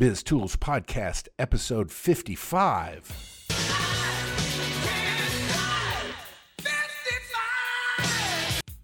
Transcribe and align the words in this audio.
Biz 0.00 0.22
Tools 0.22 0.56
Podcast, 0.56 1.28
episode 1.38 1.92
55. 1.92 3.46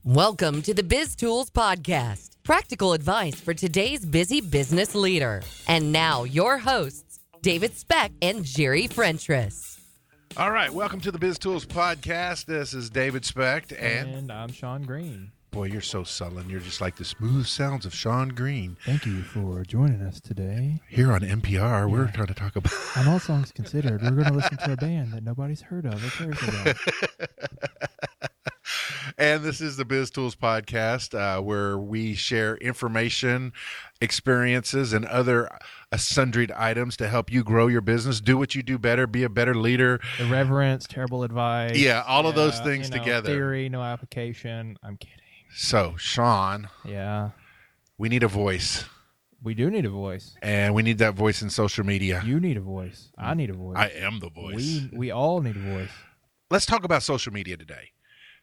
Welcome 0.04 0.60
to 0.60 0.74
the 0.74 0.82
Biz 0.82 1.16
Tools 1.16 1.48
Podcast, 1.48 2.32
practical 2.42 2.92
advice 2.92 3.40
for 3.40 3.54
today's 3.54 4.04
busy 4.04 4.42
business 4.42 4.94
leader. 4.94 5.40
And 5.66 5.90
now, 5.90 6.24
your 6.24 6.58
hosts, 6.58 7.20
David 7.40 7.74
Speck 7.78 8.12
and 8.20 8.44
Jerry 8.44 8.86
Frentress. 8.86 9.78
All 10.36 10.50
right, 10.50 10.70
welcome 10.70 11.00
to 11.00 11.10
the 11.10 11.18
Biz 11.18 11.38
Tools 11.38 11.64
Podcast. 11.64 12.44
This 12.44 12.74
is 12.74 12.90
David 12.90 13.24
Speck 13.24 13.72
and 13.72 14.10
And 14.10 14.30
I'm 14.30 14.52
Sean 14.52 14.82
Green. 14.82 15.32
Boy, 15.56 15.64
you're 15.64 15.80
so 15.80 16.04
sullen. 16.04 16.50
You're 16.50 16.60
just 16.60 16.82
like 16.82 16.96
the 16.96 17.04
smooth 17.04 17.46
sounds 17.46 17.86
of 17.86 17.94
Sean 17.94 18.28
Green. 18.28 18.76
Thank 18.84 19.06
you 19.06 19.22
for 19.22 19.62
joining 19.64 20.02
us 20.02 20.20
today. 20.20 20.82
Here 20.86 21.10
on 21.10 21.20
NPR, 21.20 21.90
we're 21.90 22.10
trying 22.10 22.26
to 22.26 22.34
talk 22.34 22.56
about. 22.56 22.74
On 22.96 23.08
all 23.08 23.18
songs 23.18 23.52
considered, 23.52 24.02
we're 24.02 24.10
going 24.10 24.26
to 24.26 24.34
listen 24.34 24.58
to 24.58 24.72
a 24.74 24.76
band 24.76 25.14
that 25.14 25.24
nobody's 25.24 25.62
heard 25.62 25.86
of 25.86 25.94
or 26.04 26.10
cares 26.10 26.42
about. 26.46 26.76
And 29.18 29.42
this 29.42 29.62
is 29.62 29.78
the 29.78 29.86
Biz 29.86 30.10
Tools 30.10 30.36
Podcast, 30.36 31.18
uh, 31.18 31.40
where 31.40 31.78
we 31.78 32.14
share 32.14 32.56
information, 32.56 33.54
experiences, 34.02 34.92
and 34.92 35.06
other 35.06 35.50
uh, 35.50 35.96
sundried 35.96 36.52
items 36.54 36.98
to 36.98 37.08
help 37.08 37.32
you 37.32 37.42
grow 37.42 37.66
your 37.66 37.80
business, 37.80 38.20
do 38.20 38.36
what 38.36 38.54
you 38.54 38.62
do 38.62 38.76
better, 38.76 39.06
be 39.06 39.22
a 39.22 39.30
better 39.30 39.54
leader. 39.54 40.00
Irreverence, 40.18 40.86
terrible 40.86 41.22
advice. 41.22 41.78
Yeah, 41.78 42.04
all 42.06 42.26
of 42.26 42.34
those 42.34 42.60
things 42.60 42.90
you 42.90 42.96
know, 42.96 43.02
together. 43.02 43.30
Theory, 43.30 43.70
no 43.70 43.82
application. 43.82 44.76
I'm 44.82 44.98
kidding. 44.98 45.16
So, 45.58 45.94
Sean, 45.96 46.68
Yeah, 46.84 47.30
we 47.96 48.10
need 48.10 48.22
a 48.22 48.28
voice, 48.28 48.84
we 49.42 49.54
do 49.54 49.70
need 49.70 49.86
a 49.86 49.90
voice. 49.90 50.34
and 50.42 50.74
we 50.74 50.82
need 50.82 50.98
that 50.98 51.14
voice 51.14 51.40
in 51.40 51.48
social 51.48 51.84
media. 51.84 52.22
You 52.24 52.38
need 52.40 52.58
a 52.58 52.60
voice. 52.60 53.10
I 53.16 53.32
need 53.34 53.48
a 53.48 53.54
voice. 53.54 53.76
I 53.78 53.88
am 53.88 54.20
the 54.20 54.28
voice. 54.28 54.54
we 54.56 54.90
we 54.92 55.10
all 55.10 55.40
need 55.40 55.56
a 55.56 55.60
voice. 55.76 55.90
Let's 56.50 56.66
talk 56.66 56.84
about 56.84 57.02
social 57.02 57.32
media 57.32 57.56
today. 57.56 57.92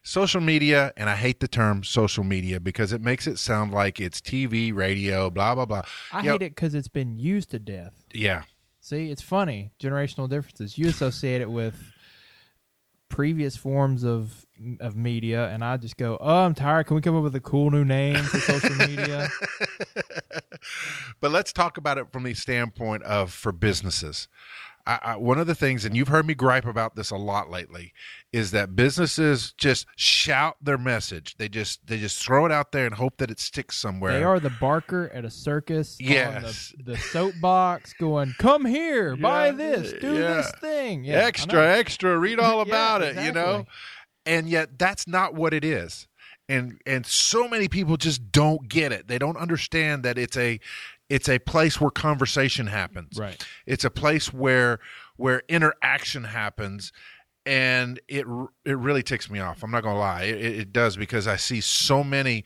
Social 0.02 0.40
media, 0.40 0.92
and 0.96 1.08
I 1.08 1.14
hate 1.14 1.38
the 1.40 1.48
term 1.48 1.84
social 1.84 2.24
media 2.24 2.58
because 2.60 2.92
it 2.92 3.00
makes 3.00 3.26
it 3.26 3.38
sound 3.38 3.72
like 3.72 4.00
it's 4.00 4.20
TV, 4.20 4.74
radio, 4.74 5.30
blah 5.30 5.54
blah 5.54 5.66
blah. 5.66 5.82
I 6.12 6.20
Yeah, 6.22 6.32
hate 6.32 6.42
it 6.42 6.50
because 6.56 6.74
it's 6.74 6.88
been 6.88 7.18
used 7.18 7.50
to 7.52 7.58
death. 7.60 7.94
Yeah, 8.12 8.42
See, 8.80 9.10
it's 9.10 9.22
funny. 9.22 9.70
Generational 9.80 10.28
differences. 10.28 10.76
You 10.76 10.88
associate 10.88 11.40
it 11.40 11.50
with 11.50 11.76
previous 13.08 13.56
forms 13.56 14.04
of 14.04 14.43
of 14.80 14.96
media, 14.96 15.48
and 15.48 15.64
I 15.64 15.76
just 15.76 15.96
go, 15.96 16.16
"Oh, 16.20 16.44
I'm 16.44 16.54
tired. 16.54 16.86
Can 16.86 16.96
we 16.96 17.02
come 17.02 17.16
up 17.16 17.22
with 17.22 17.34
a 17.34 17.40
cool 17.40 17.70
new 17.70 17.84
name 17.84 18.22
for 18.24 18.38
social 18.38 18.74
media?" 18.76 19.28
but 21.20 21.30
let's 21.30 21.52
talk 21.52 21.76
about 21.76 21.98
it 21.98 22.12
from 22.12 22.22
the 22.22 22.34
standpoint 22.34 23.02
of 23.04 23.32
for 23.32 23.52
businesses. 23.52 24.28
I, 24.86 24.98
I, 25.02 25.16
one 25.16 25.38
of 25.38 25.46
the 25.46 25.54
things, 25.54 25.84
and 25.84 25.96
you've 25.96 26.08
heard 26.08 26.26
me 26.26 26.34
gripe 26.34 26.66
about 26.66 26.94
this 26.94 27.10
a 27.10 27.16
lot 27.16 27.50
lately, 27.50 27.94
is 28.32 28.50
that 28.50 28.76
businesses 28.76 29.54
just 29.56 29.86
shout 29.96 30.56
their 30.60 30.76
message. 30.76 31.36
They 31.38 31.48
just 31.48 31.86
they 31.86 31.98
just 31.98 32.22
throw 32.22 32.44
it 32.44 32.52
out 32.52 32.72
there 32.72 32.84
and 32.84 32.94
hope 32.94 33.16
that 33.18 33.30
it 33.30 33.40
sticks 33.40 33.78
somewhere. 33.78 34.12
They 34.12 34.24
are 34.24 34.38
the 34.40 34.50
barker 34.50 35.10
at 35.14 35.24
a 35.24 35.30
circus. 35.30 35.96
Yes. 35.98 36.74
on 36.76 36.84
the, 36.84 36.92
the 36.92 36.98
soapbox, 36.98 37.94
going, 37.94 38.34
"Come 38.38 38.66
here, 38.66 39.16
buy 39.16 39.52
this, 39.52 39.94
do 40.00 40.18
yeah. 40.18 40.34
this 40.34 40.52
thing." 40.60 41.04
Yeah, 41.04 41.14
extra, 41.14 41.66
extra. 41.66 42.18
Read 42.18 42.38
all 42.38 42.58
Yeah, 42.66 42.72
about 42.74 43.02
it. 43.02 43.16
You 43.16 43.32
know, 43.32 43.60
exactly. 43.60 43.74
And 44.26 44.48
yet 44.48 44.78
that's 44.78 45.06
not 45.06 45.34
what 45.34 45.54
it 45.54 45.64
is. 45.64 46.08
And 46.48 46.80
and 46.86 47.06
so 47.06 47.48
many 47.48 47.68
people 47.68 47.96
just 47.96 48.30
don't 48.30 48.68
get 48.68 48.92
it. 48.92 49.08
They 49.08 49.18
don't 49.18 49.36
understand 49.36 50.02
that 50.04 50.18
it's 50.18 50.36
a 50.36 50.60
it's 51.08 51.28
a 51.28 51.38
place 51.38 51.80
where 51.80 51.90
conversation 51.90 52.66
happens. 52.66 53.18
Right. 53.18 53.44
It's 53.66 53.84
a 53.84 53.90
place 53.90 54.32
where 54.32 54.80
where 55.16 55.42
interaction 55.48 56.24
happens. 56.24 56.92
And 57.46 58.00
it 58.08 58.26
it 58.64 58.76
really 58.78 59.02
ticks 59.02 59.30
me 59.30 59.38
off. 59.38 59.62
I'm 59.62 59.70
not 59.70 59.82
gonna 59.82 59.98
lie, 59.98 60.22
it, 60.22 60.40
it 60.60 60.72
does 60.72 60.96
because 60.96 61.26
I 61.26 61.36
see 61.36 61.60
so 61.60 62.02
many 62.02 62.44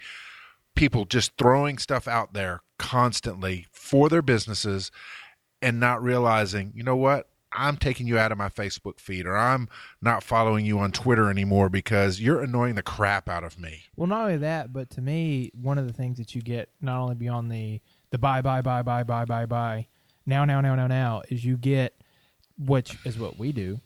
people 0.74 1.04
just 1.04 1.32
throwing 1.36 1.78
stuff 1.78 2.06
out 2.06 2.34
there 2.34 2.62
constantly 2.78 3.66
for 3.72 4.08
their 4.08 4.22
businesses 4.22 4.90
and 5.60 5.80
not 5.80 6.02
realizing, 6.02 6.72
you 6.74 6.82
know 6.82 6.96
what? 6.96 7.28
I'm 7.52 7.76
taking 7.76 8.06
you 8.06 8.18
out 8.18 8.30
of 8.32 8.38
my 8.38 8.48
Facebook 8.48 9.00
feed 9.00 9.26
or 9.26 9.36
I'm 9.36 9.68
not 10.02 10.22
following 10.22 10.66
you 10.66 10.78
on 10.78 10.92
Twitter 10.92 11.30
anymore 11.30 11.68
because 11.68 12.20
you're 12.20 12.42
annoying 12.42 12.74
the 12.74 12.82
crap 12.82 13.28
out 13.28 13.44
of 13.44 13.58
me. 13.58 13.84
Well, 13.96 14.06
not 14.06 14.22
only 14.22 14.36
that, 14.38 14.72
but 14.72 14.90
to 14.90 15.00
me, 15.00 15.50
one 15.54 15.78
of 15.78 15.86
the 15.86 15.92
things 15.92 16.18
that 16.18 16.34
you 16.34 16.42
get 16.42 16.68
not 16.80 17.00
only 17.00 17.14
beyond 17.14 17.50
the 17.50 17.80
the 18.10 18.18
buy, 18.18 18.40
buy, 18.40 18.62
buy, 18.62 18.82
buy, 18.82 19.02
buy, 19.02 19.24
buy, 19.26 19.44
buy, 19.44 19.86
now, 20.24 20.44
now, 20.44 20.60
now, 20.60 20.74
now, 20.74 20.86
now, 20.86 21.22
is 21.28 21.44
you 21.44 21.56
get 21.56 21.94
which 22.58 22.96
is 23.04 23.18
what 23.18 23.38
we 23.38 23.52
do, 23.52 23.80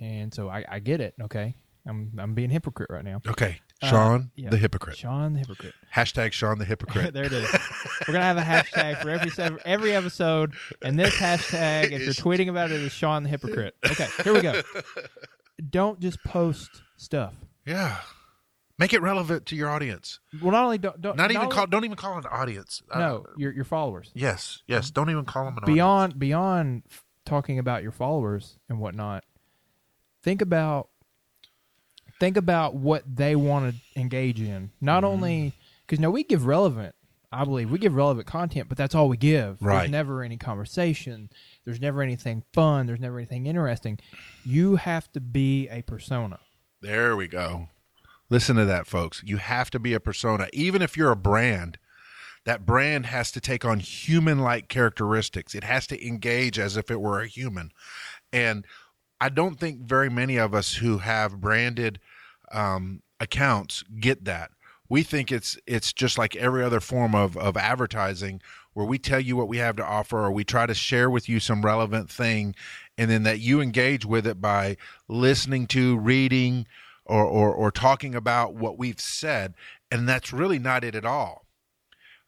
and 0.00 0.32
so 0.32 0.48
I, 0.48 0.64
I 0.68 0.78
get 0.80 1.00
it. 1.00 1.14
Okay, 1.20 1.54
I'm 1.86 2.12
I'm 2.18 2.34
being 2.34 2.50
hypocrite 2.50 2.90
right 2.90 3.04
now. 3.04 3.20
Okay. 3.26 3.60
Uh, 3.82 3.88
Sean 3.88 4.30
yeah. 4.36 4.48
the 4.50 4.56
hypocrite. 4.56 4.96
Sean 4.96 5.34
the 5.34 5.38
hypocrite. 5.40 5.74
Hashtag 5.94 6.32
Sean 6.32 6.58
the 6.58 6.64
hypocrite. 6.72 7.12
there 7.12 7.24
it 7.24 7.32
is. 7.32 7.50
We're 8.08 8.14
gonna 8.14 8.24
have 8.24 8.38
a 8.38 8.40
hashtag 8.42 9.02
for 9.02 9.10
every 9.10 9.30
every 9.66 9.92
episode, 9.92 10.54
and 10.82 10.98
this 10.98 11.14
hashtag, 11.16 11.92
if 11.92 12.02
you're 12.02 12.12
tweeting 12.14 12.48
about 12.48 12.70
it, 12.70 12.80
is 12.80 12.92
Sean 12.92 13.22
the 13.24 13.28
hypocrite. 13.28 13.74
Okay, 13.84 14.06
here 14.24 14.32
we 14.32 14.40
go. 14.40 14.62
Don't 15.70 16.00
just 16.00 16.22
post 16.24 16.82
stuff. 16.96 17.34
yeah. 17.64 17.98
Make 18.78 18.92
it 18.92 19.00
relevant 19.00 19.46
to 19.46 19.56
your 19.56 19.70
audience. 19.70 20.20
Well, 20.42 20.52
not 20.52 20.64
only 20.64 20.76
don't, 20.76 21.00
don't 21.00 21.16
Not 21.16 21.30
even 21.30 21.44
only- 21.44 21.54
call 21.54 21.66
don't 21.66 21.84
even 21.86 21.96
call 21.96 22.18
an 22.18 22.24
audience. 22.30 22.82
Uh, 22.90 22.98
no 22.98 23.26
your 23.38 23.50
your 23.52 23.64
followers. 23.64 24.10
yes. 24.14 24.62
Yes. 24.66 24.90
Don't 24.90 25.08
even 25.08 25.24
call 25.24 25.46
them 25.46 25.54
an 25.56 25.62
audience. 25.62 25.74
beyond 25.76 26.18
beyond 26.18 26.82
talking 27.24 27.58
about 27.58 27.82
your 27.82 27.90
followers 27.92 28.58
and 28.68 28.78
whatnot 28.78 29.24
think 30.22 30.42
about 30.42 30.88
think 32.20 32.36
about 32.36 32.74
what 32.74 33.02
they 33.06 33.36
want 33.36 33.74
to 33.74 34.00
engage 34.00 34.40
in 34.40 34.70
not 34.80 35.02
Mm-hmm. 35.02 35.12
only 35.12 35.52
because 35.86 36.00
now 36.00 36.10
we 36.10 36.24
give 36.24 36.46
relevant 36.46 36.94
i 37.32 37.44
believe 37.44 37.70
we 37.70 37.78
give 37.78 37.94
relevant 37.94 38.26
content 38.26 38.68
but 38.68 38.78
that's 38.78 38.94
all 38.94 39.08
we 39.08 39.16
give 39.16 39.60
Right. 39.60 39.80
there's 39.80 39.90
never 39.90 40.22
any 40.22 40.36
conversation 40.36 41.28
there's 41.64 41.80
never 41.80 42.02
anything 42.02 42.42
fun 42.52 42.86
there's 42.86 43.00
never 43.00 43.18
anything 43.18 43.46
interesting 43.46 43.98
you 44.44 44.76
have 44.76 45.10
to 45.12 45.20
be 45.20 45.68
a 45.68 45.82
persona 45.82 46.38
There 46.80 47.16
we 47.16 47.26
go. 47.26 47.68
Listen 48.28 48.56
to 48.56 48.64
that, 48.64 48.86
folks. 48.88 49.22
You 49.24 49.36
have 49.38 49.70
to 49.70 49.78
be 49.78 49.92
a 49.94 50.00
persona. 50.00 50.48
Even 50.52 50.82
if 50.82 50.96
you're 50.96 51.12
a 51.12 51.16
brand, 51.16 51.78
that 52.44 52.66
brand 52.66 53.06
has 53.06 53.30
to 53.32 53.40
take 53.40 53.64
on 53.64 53.78
human 53.78 54.40
like 54.40 54.68
characteristics. 54.68 55.54
It 55.54 55.62
has 55.64 55.86
to 55.88 56.06
engage 56.06 56.58
as 56.58 56.76
if 56.76 56.90
it 56.90 57.00
were 57.00 57.20
a 57.20 57.28
human. 57.28 57.70
And 58.32 58.64
I 59.20 59.28
don't 59.28 59.58
think 59.58 59.80
very 59.80 60.10
many 60.10 60.36
of 60.36 60.54
us 60.54 60.74
who 60.74 60.98
have 60.98 61.40
branded 61.40 61.98
um, 62.52 63.02
accounts 63.20 63.82
get 63.98 64.24
that. 64.24 64.50
We 64.88 65.02
think 65.02 65.32
it's 65.32 65.58
it's 65.66 65.92
just 65.92 66.16
like 66.16 66.36
every 66.36 66.62
other 66.62 66.80
form 66.80 67.14
of, 67.14 67.36
of 67.36 67.56
advertising 67.56 68.40
where 68.72 68.86
we 68.86 68.98
tell 68.98 69.18
you 69.18 69.36
what 69.36 69.48
we 69.48 69.56
have 69.56 69.74
to 69.76 69.84
offer 69.84 70.18
or 70.18 70.30
we 70.30 70.44
try 70.44 70.66
to 70.66 70.74
share 70.74 71.08
with 71.08 71.28
you 71.28 71.40
some 71.40 71.62
relevant 71.62 72.10
thing 72.10 72.54
and 72.98 73.10
then 73.10 73.22
that 73.22 73.40
you 73.40 73.60
engage 73.60 74.04
with 74.04 74.26
it 74.26 74.40
by 74.40 74.76
listening 75.08 75.66
to, 75.66 75.96
reading, 75.98 76.66
or, 77.06 77.24
or, 77.24 77.54
or 77.54 77.70
talking 77.70 78.14
about 78.14 78.54
what 78.54 78.78
we've 78.78 79.00
said. 79.00 79.54
And 79.90 80.08
that's 80.08 80.32
really 80.32 80.58
not 80.58 80.84
it 80.84 80.94
at 80.94 81.06
all. 81.06 81.46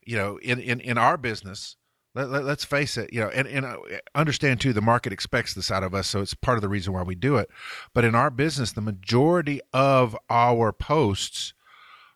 You 0.04 0.16
know, 0.16 0.36
in, 0.38 0.58
in, 0.58 0.80
in 0.80 0.96
our 0.96 1.18
business, 1.18 1.76
let, 2.26 2.44
let, 2.44 2.58
us 2.58 2.64
face 2.64 2.96
it, 2.96 3.12
you 3.12 3.20
know, 3.20 3.28
and, 3.28 3.46
and 3.46 3.64
uh, 3.64 3.76
understand 4.14 4.60
too, 4.60 4.72
the 4.72 4.80
market 4.80 5.12
expects 5.12 5.54
this 5.54 5.70
out 5.70 5.82
of 5.82 5.94
us. 5.94 6.08
So 6.08 6.20
it's 6.20 6.34
part 6.34 6.58
of 6.58 6.62
the 6.62 6.68
reason 6.68 6.92
why 6.92 7.02
we 7.02 7.14
do 7.14 7.36
it. 7.36 7.48
But 7.94 8.04
in 8.04 8.14
our 8.14 8.30
business, 8.30 8.72
the 8.72 8.80
majority 8.80 9.60
of 9.72 10.16
our 10.28 10.72
posts 10.72 11.54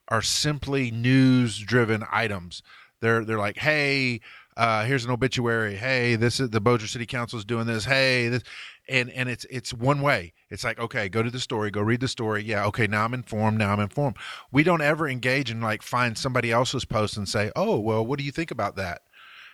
are 0.08 0.22
simply 0.22 0.90
news 0.90 1.58
driven 1.58 2.04
items. 2.10 2.62
They're, 3.00 3.24
they're 3.24 3.38
like, 3.38 3.58
hey, 3.58 4.20
uh, 4.56 4.84
here's 4.84 5.04
an 5.04 5.10
obituary. 5.10 5.76
Hey, 5.76 6.16
this 6.16 6.38
is 6.38 6.50
the 6.50 6.60
Bossier 6.60 6.86
City 6.86 7.06
Council 7.06 7.38
is 7.38 7.44
doing 7.44 7.66
this. 7.66 7.84
Hey, 7.84 8.28
this, 8.28 8.42
and 8.88 9.10
and 9.10 9.28
it's 9.28 9.46
it's 9.48 9.72
one 9.72 10.02
way. 10.02 10.34
It's 10.50 10.64
like 10.64 10.78
okay, 10.78 11.08
go 11.08 11.22
to 11.22 11.30
the 11.30 11.40
story, 11.40 11.70
go 11.70 11.80
read 11.80 12.00
the 12.00 12.08
story. 12.08 12.42
Yeah, 12.42 12.66
okay, 12.66 12.86
now 12.86 13.04
I'm 13.04 13.14
informed. 13.14 13.58
Now 13.58 13.72
I'm 13.72 13.80
informed. 13.80 14.16
We 14.50 14.62
don't 14.62 14.82
ever 14.82 15.08
engage 15.08 15.50
and 15.50 15.62
like 15.62 15.82
find 15.82 16.18
somebody 16.18 16.52
else's 16.52 16.84
post 16.84 17.16
and 17.16 17.28
say, 17.28 17.50
oh, 17.56 17.78
well, 17.78 18.04
what 18.04 18.18
do 18.18 18.24
you 18.24 18.32
think 18.32 18.50
about 18.50 18.76
that? 18.76 19.02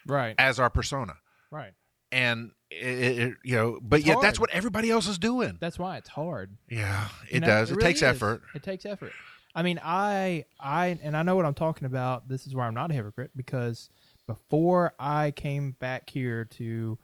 Right 0.09 0.35
As 0.39 0.59
our 0.59 0.71
persona, 0.71 1.15
right 1.51 1.73
and 2.11 2.51
it, 2.71 3.19
it, 3.19 3.35
you 3.45 3.55
know, 3.57 3.79
but 3.83 4.01
It's 4.01 4.07
yet 4.09 4.15
hard. 4.15 4.25
that's 4.27 4.41
what 4.41 4.51
everybody 4.51 4.91
else 4.91 5.07
is 5.07 5.19
doing. 5.19 5.57
that's 5.61 5.79
why 5.79 5.97
it's 5.99 6.09
hard 6.09 6.57
Yeah, 6.69 7.09
it 7.29 7.35
You 7.35 7.41
know, 7.41 7.47
does. 7.47 7.71
It, 7.71 7.77
really 7.77 7.89
takes 7.89 7.99
is. 8.01 8.03
effort. 8.05 8.43
It 8.55 8.63
takes 8.63 8.85
effort. 8.87 9.13
I 9.55 9.63
mean, 9.63 9.81
I, 9.83 10.45
I, 10.61 10.99
and 11.03 11.17
I 11.17 11.23
know 11.23 11.35
what 11.37 11.45
I'm 11.47 11.55
talking 11.55 11.87
about. 11.87 12.29
This 12.29 12.47
is 12.47 12.55
where 12.55 12.65
I'm 12.67 12.75
not 12.75 12.91
a 12.91 12.95
hypocrite 12.95 13.31
because 13.35 13.89
before 14.27 14.93
I 14.99 15.31
came 15.33 15.73
back 15.81 16.09
here 16.11 16.45
to 16.45 16.99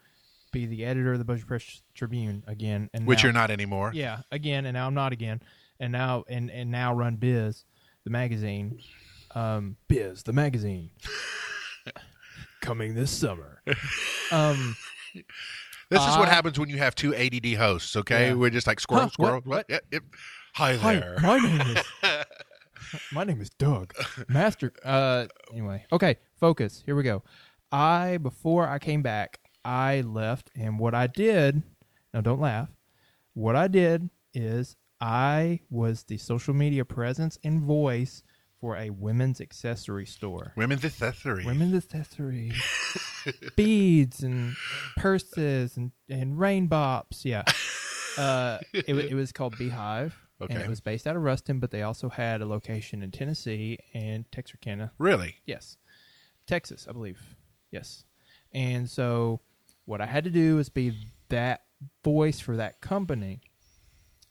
be 0.53 0.67
the 0.67 0.85
editor 0.85 1.13
of 1.15 1.19
the 1.19 1.25
Bossier 1.25 1.47
Press 1.47 1.83
Tribune 1.95 2.45
again, 2.47 2.91
and 2.95 3.07
Which 3.07 3.19
now- 3.21 3.25
you're 3.29 3.33
not 3.33 3.51
anymore. 3.51 3.91
yeah, 3.95 4.21
again, 4.31 4.67
and 4.67 4.75
now 4.75 4.87
I'm 4.87 4.95
not 4.95 5.13
again, 5.13 5.41
and 5.81 5.91
now 5.93 6.25
and 6.29 6.51
and 6.51 6.71
now 6.71 6.95
run 6.95 7.17
Biz, 7.17 7.65
the 8.05 8.11
magazine, 8.11 8.79
um, 9.35 9.77
Biz, 9.89 10.23
the 10.23 10.33
magazine. 10.35 10.91
coming 12.65 12.95
this 12.95 13.11
summer. 13.11 13.61
um, 14.33 14.77
This 15.15 16.01
is 16.01 16.17
what 16.17 16.29
I- 16.29 16.33
happens 16.35 16.59
when 16.59 16.69
you 16.69 16.79
have 16.79 16.95
two 16.95 17.15
ADD 17.15 17.55
hosts. 17.55 17.95
Okay, 17.95 18.29
Yeah. 18.29 18.35
we're 18.35 18.51
just 18.51 18.67
like 18.67 18.81
squirrel, 18.81 19.05
Huh, 19.05 19.11
squirrel. 19.11 19.35
what? 19.45 19.47
What? 19.47 19.67
Yep, 19.69 19.85
yep. 19.93 20.03
Hi 20.55 20.77
hi, 20.77 20.95
there. 20.97 21.17
my 21.21 21.39
name 21.39 21.61
is 21.77 21.85
my 23.13 23.25
name 23.25 23.41
is 23.41 23.51
Doug 23.51 23.93
Master. 24.29 24.73
Uh, 24.85 25.27
anyway, 25.53 25.85
okay, 25.93 26.17
focus. 26.39 26.83
Here 26.87 26.95
we 26.97 27.03
go. 27.03 27.23
I 27.73 28.19
before 28.19 28.69
I 28.69 28.79
came 28.79 29.03
back, 29.03 29.41
I 29.65 30.01
left, 30.03 30.51
and 30.57 30.79
what 30.79 30.95
I 30.95 31.07
did. 31.09 31.63
Now, 32.13 32.21
don't 32.21 32.41
laugh. 32.41 32.69
What 33.35 33.57
I 33.57 33.67
did 33.67 34.09
is 34.33 34.77
I 35.01 35.61
was 35.71 36.05
the 36.05 36.19
social 36.19 36.55
media 36.55 36.85
presence 36.85 37.37
and 37.43 37.61
voice 37.63 38.23
for 38.65 38.79
a 38.79 38.89
women's 38.89 39.43
accessory 39.43 40.07
store. 40.07 40.55
Women's 40.57 40.87
accessories. 40.87 41.45
Women's 41.45 41.75
accessories, 41.75 42.55
beads 43.57 44.23
and 44.23 44.57
purses 44.97 45.77
and 45.77 45.93
and 46.09 46.41
rain 46.41 46.67
bops. 46.67 47.27
Yeah, 47.27 47.43
uh, 48.17 48.61
it, 48.73 48.89
it 48.89 49.15
was 49.15 49.33
called 49.33 49.59
Beehive, 49.59 50.17
and 50.41 50.59
it 50.59 50.67
was 50.67 50.81
based 50.81 51.07
out 51.07 51.15
of 51.15 51.21
Ruston, 51.21 51.61
but 51.61 51.73
they 51.73 51.83
also 51.83 52.09
had 52.09 52.41
a 52.41 52.47
location 52.47 53.03
in 53.03 53.11
Tennessee 53.11 53.77
and 53.93 54.25
Texarkana. 54.33 54.93
Really? 54.97 55.37
Yes, 55.45 55.77
Texas, 56.47 56.87
I 56.89 56.93
believe. 56.93 57.21
Yes, 57.71 58.07
and 58.51 58.89
so 58.89 59.43
what 59.85 60.01
I 60.01 60.07
had 60.07 60.25
to 60.25 60.31
do 60.31 60.57
was 60.57 60.71
be 60.71 60.95
that 61.29 61.65
voice 62.03 62.41
for 62.41 62.57
that 62.57 62.81
company, 62.81 63.43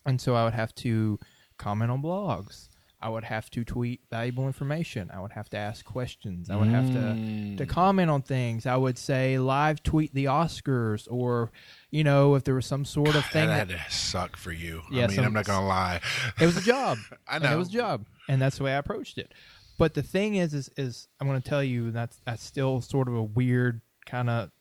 and 0.08 0.20
so 0.20 0.34
I 0.34 0.44
would 0.44 0.56
have 0.56 0.74
to 0.78 1.20
comment 1.60 1.92
on 1.92 2.02
blogs. 2.02 2.70
I 3.04 3.10
would 3.10 3.26
have 3.26 3.50
to 3.52 3.66
tweet 3.66 4.00
valuable 4.10 4.48
information. 4.48 5.12
I 5.14 5.20
would 5.20 5.34
have 5.34 5.50
to 5.50 5.58
ask 5.58 5.84
questions. 5.84 6.50
I 6.50 6.56
would 6.56 6.70
have 6.70 6.88
to 6.88 6.94
to 6.94 7.66
mm. 7.66 7.68
comment 7.68 8.10
on 8.10 8.22
things. 8.22 8.66
I 8.66 8.78
would 8.78 8.98
say 8.98 9.38
live 9.38 9.84
tweet 9.84 10.14
the 10.14 10.26
Oscars, 10.26 11.06
or 11.12 11.52
you 11.92 12.06
know, 12.06 12.36
if 12.36 12.46
there 12.46 12.56
was 12.56 12.66
some 12.66 12.86
sort 12.86 13.14
of 13.14 13.26
thing 13.26 13.48
that 13.48 13.68
that 13.68 13.78
had 13.78 13.90
to 13.90 13.94
suck 13.94 14.38
for 14.38 14.54
you. 14.54 14.84
Yeah, 14.90 15.04
I 15.04 15.08
mean, 15.08 15.16
some- 15.18 15.26
I'm 15.26 15.34
not 15.34 15.46
gonna 15.46 15.68
lie. 15.68 16.00
it 16.40 16.46
was 16.46 16.56
a 16.56 16.62
job. 16.62 16.98
I 17.28 17.40
know. 17.40 17.54
it 17.54 17.58
was 17.58 17.68
a 17.68 17.74
job, 17.74 18.06
and 18.30 18.42
that's 18.42 18.58
the 18.58 18.64
way 18.64 18.74
I 18.74 18.78
approached 18.78 19.18
it. 19.18 19.34
But 19.78 19.96
the 19.96 20.04
thing 20.04 20.36
is, 20.36 20.54
is, 20.54 20.70
is 20.78 21.10
I'm 21.20 21.28
going 21.28 21.42
to 21.42 21.50
tell 21.50 21.64
you 21.64 21.92
that's 21.92 22.22
that's 22.26 22.44
still 22.44 22.80
sort 22.80 23.10
of 23.10 23.16
a 23.16 23.24
weird 23.24 23.82
kind 24.06 24.30
of, 24.30 24.52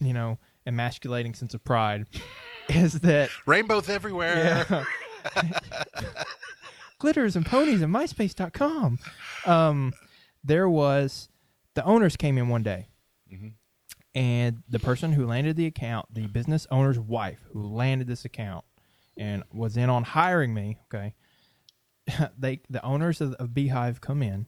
you 0.00 0.14
know, 0.14 0.38
emasculating 0.66 1.34
sense 1.34 1.52
of 1.52 1.62
pride. 1.62 2.06
is 2.70 3.00
that 3.00 3.28
Rainbows 3.44 3.90
everywhere. 3.90 4.66
glitters 7.06 7.36
and 7.36 7.46
ponies 7.46 7.82
and 7.82 7.94
MySpace.com? 7.94 8.98
Um, 9.44 9.92
there 10.42 10.68
was 10.68 11.28
the 11.74 11.84
owners 11.84 12.16
came 12.16 12.36
in 12.36 12.48
one 12.48 12.64
day, 12.64 12.88
and 14.12 14.64
the 14.68 14.80
person 14.80 15.12
who 15.12 15.24
landed 15.24 15.54
the 15.54 15.66
account, 15.66 16.12
the 16.12 16.26
business 16.26 16.66
owner's 16.68 16.98
wife, 16.98 17.38
who 17.52 17.62
landed 17.62 18.08
this 18.08 18.24
account, 18.24 18.64
and 19.16 19.44
was 19.54 19.76
in 19.76 19.88
on 19.88 20.02
hiring 20.02 20.52
me. 20.52 20.78
Okay, 20.86 21.14
they 22.38 22.60
the 22.68 22.84
owners 22.84 23.20
of, 23.20 23.34
of 23.34 23.54
Beehive 23.54 24.00
come 24.00 24.20
in, 24.20 24.46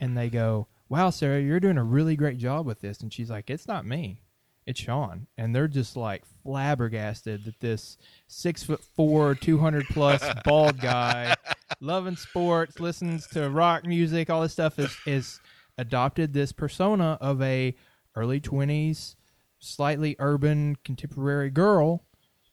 and 0.00 0.16
they 0.16 0.30
go, 0.30 0.68
"Wow, 0.88 1.10
Sarah, 1.10 1.38
you're 1.38 1.60
doing 1.60 1.76
a 1.76 1.84
really 1.84 2.16
great 2.16 2.38
job 2.38 2.64
with 2.64 2.80
this." 2.80 3.00
And 3.00 3.12
she's 3.12 3.28
like, 3.28 3.50
"It's 3.50 3.68
not 3.68 3.84
me." 3.84 4.22
It's 4.68 4.80
Sean, 4.80 5.28
and 5.38 5.56
they're 5.56 5.66
just 5.66 5.96
like 5.96 6.24
flabbergasted 6.42 7.46
that 7.46 7.58
this 7.58 7.96
six 8.26 8.62
foot 8.62 8.84
four, 8.84 9.34
two 9.34 9.56
hundred 9.56 9.86
plus 9.86 10.22
bald 10.44 10.78
guy, 10.78 11.34
loving 11.80 12.16
sports, 12.16 12.78
listens 12.78 13.26
to 13.28 13.48
rock 13.48 13.86
music, 13.86 14.28
all 14.28 14.42
this 14.42 14.52
stuff 14.52 14.78
is 14.78 14.94
is 15.06 15.40
adopted 15.78 16.34
this 16.34 16.52
persona 16.52 17.16
of 17.22 17.40
a 17.40 17.74
early 18.14 18.40
twenties, 18.40 19.16
slightly 19.58 20.16
urban, 20.18 20.76
contemporary 20.84 21.48
girl, 21.48 22.04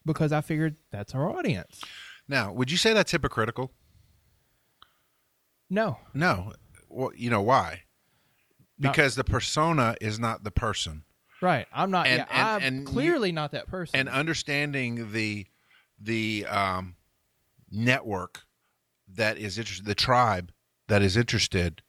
because 0.06 0.32
I 0.32 0.40
figured 0.40 0.78
that's 0.92 1.14
our 1.14 1.30
audience. 1.30 1.82
Now, 2.30 2.54
would 2.54 2.72
you 2.72 2.78
say 2.78 2.94
that's 2.94 3.12
hypocritical? 3.12 3.74
No, 5.70 5.98
No. 6.14 6.54
Well, 6.88 7.12
you 7.14 7.30
know 7.30 7.42
why? 7.42 7.82
Because 8.80 9.16
the 9.16 9.26
persona 9.26 9.98
is 10.00 10.18
not 10.18 10.46
the 10.46 10.52
person. 10.52 11.04
Right? 11.42 11.68
I'm 11.74 11.92
not. 11.92 12.08
And- 12.08 12.18
yeah, 12.20 12.26
and- 12.30 12.48
I'm 12.48 12.62
and 12.64 12.80
you- 12.82 12.86
clearly 12.86 13.32
not 13.32 13.52
that 13.52 13.68
person. 13.68 14.00
and 14.00 14.10
understanding 14.10 15.12
the 15.12 15.48
the 16.00 16.46
um, 16.48 16.96
network 17.72 18.44
that 19.16 19.38
is 19.38 19.58
interested, 19.58 19.86
the 19.86 19.96
tribe 19.96 20.52
that 20.88 21.02
is 21.02 21.16
interested. 21.18 21.82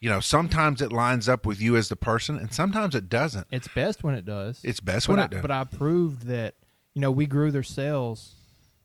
You 0.00 0.08
know, 0.10 0.20
sometimes 0.20 0.80
it 0.80 0.92
lines 0.92 1.28
up 1.28 1.44
with 1.44 1.60
you 1.60 1.76
as 1.76 1.88
the 1.88 1.96
person, 1.96 2.36
and 2.36 2.52
sometimes 2.52 2.94
it 2.94 3.08
doesn't. 3.08 3.48
it's 3.50 3.66
best 3.68 4.04
when 4.04 4.14
it 4.14 4.24
does. 4.24 4.60
It's 4.62 4.78
best 4.80 5.06
but 5.08 5.14
when 5.14 5.20
I, 5.20 5.24
it 5.24 5.30
does. 5.32 5.42
But 5.42 5.50
I 5.50 5.64
proved 5.64 6.26
that 6.26 6.54
you 6.94 7.00
know 7.00 7.10
we 7.10 7.26
grew 7.26 7.50
their 7.50 7.62
sales 7.64 8.34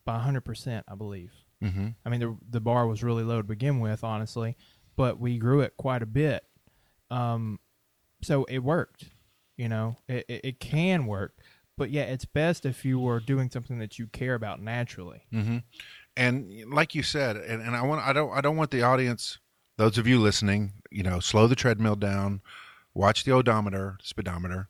by 0.06 0.14
100 0.14 0.42
percent. 0.42 0.86
I 0.88 0.96
believe. 0.96 1.32
mm-hmm. 1.64 1.90
I 2.06 2.10
mean 2.10 2.20
the 2.20 2.36
the 2.50 2.60
bar 2.60 2.88
was 2.88 3.04
really 3.04 3.24
low 3.24 3.38
to 3.38 3.48
begin 3.48 3.80
with, 3.80 4.04
honestly, 4.04 4.56
but 4.96 5.20
we 5.20 5.38
grew 5.38 5.62
it 5.62 5.78
quite 5.78 6.02
a 6.02 6.08
bit. 6.08 6.46
Um, 7.12 7.60
so 8.24 8.46
it 8.46 8.60
worked. 8.60 9.06
You 9.58 9.70
know, 9.70 9.98
it, 10.08 10.26
it, 10.28 10.42
it 10.44 10.60
can 10.60 11.06
work, 11.06 11.36
but 11.78 11.90
yeah, 11.90 12.04
it's 12.04 12.26
best 12.26 12.66
if 12.66 12.86
you 12.86 13.00
were 13.00 13.20
doing 13.20 13.50
something 13.50 13.80
that 13.80 14.00
you 14.00 14.08
care 14.08 14.36
about 14.36 14.62
naturally. 14.62 15.26
Mm-hmm. 15.32 15.58
And 16.16 16.66
like 16.72 16.96
you 16.96 17.04
said, 17.04 17.38
and, 17.38 17.62
and 17.62 17.76
I 17.76 17.84
want 17.84 18.06
I 18.06 18.14
don't 18.14 18.32
I 18.32 18.42
don't 18.42 18.58
want 18.58 18.72
the 18.72 18.84
audience, 18.84 19.40
those 19.78 19.98
of 19.98 20.08
you 20.08 20.20
listening, 20.20 20.74
you 20.92 21.04
know, 21.04 21.20
slow 21.20 21.48
the 21.48 21.56
treadmill 21.56 21.96
down, 21.96 22.42
watch 22.94 23.24
the 23.24 23.32
odometer, 23.32 23.98
speedometer. 24.02 24.70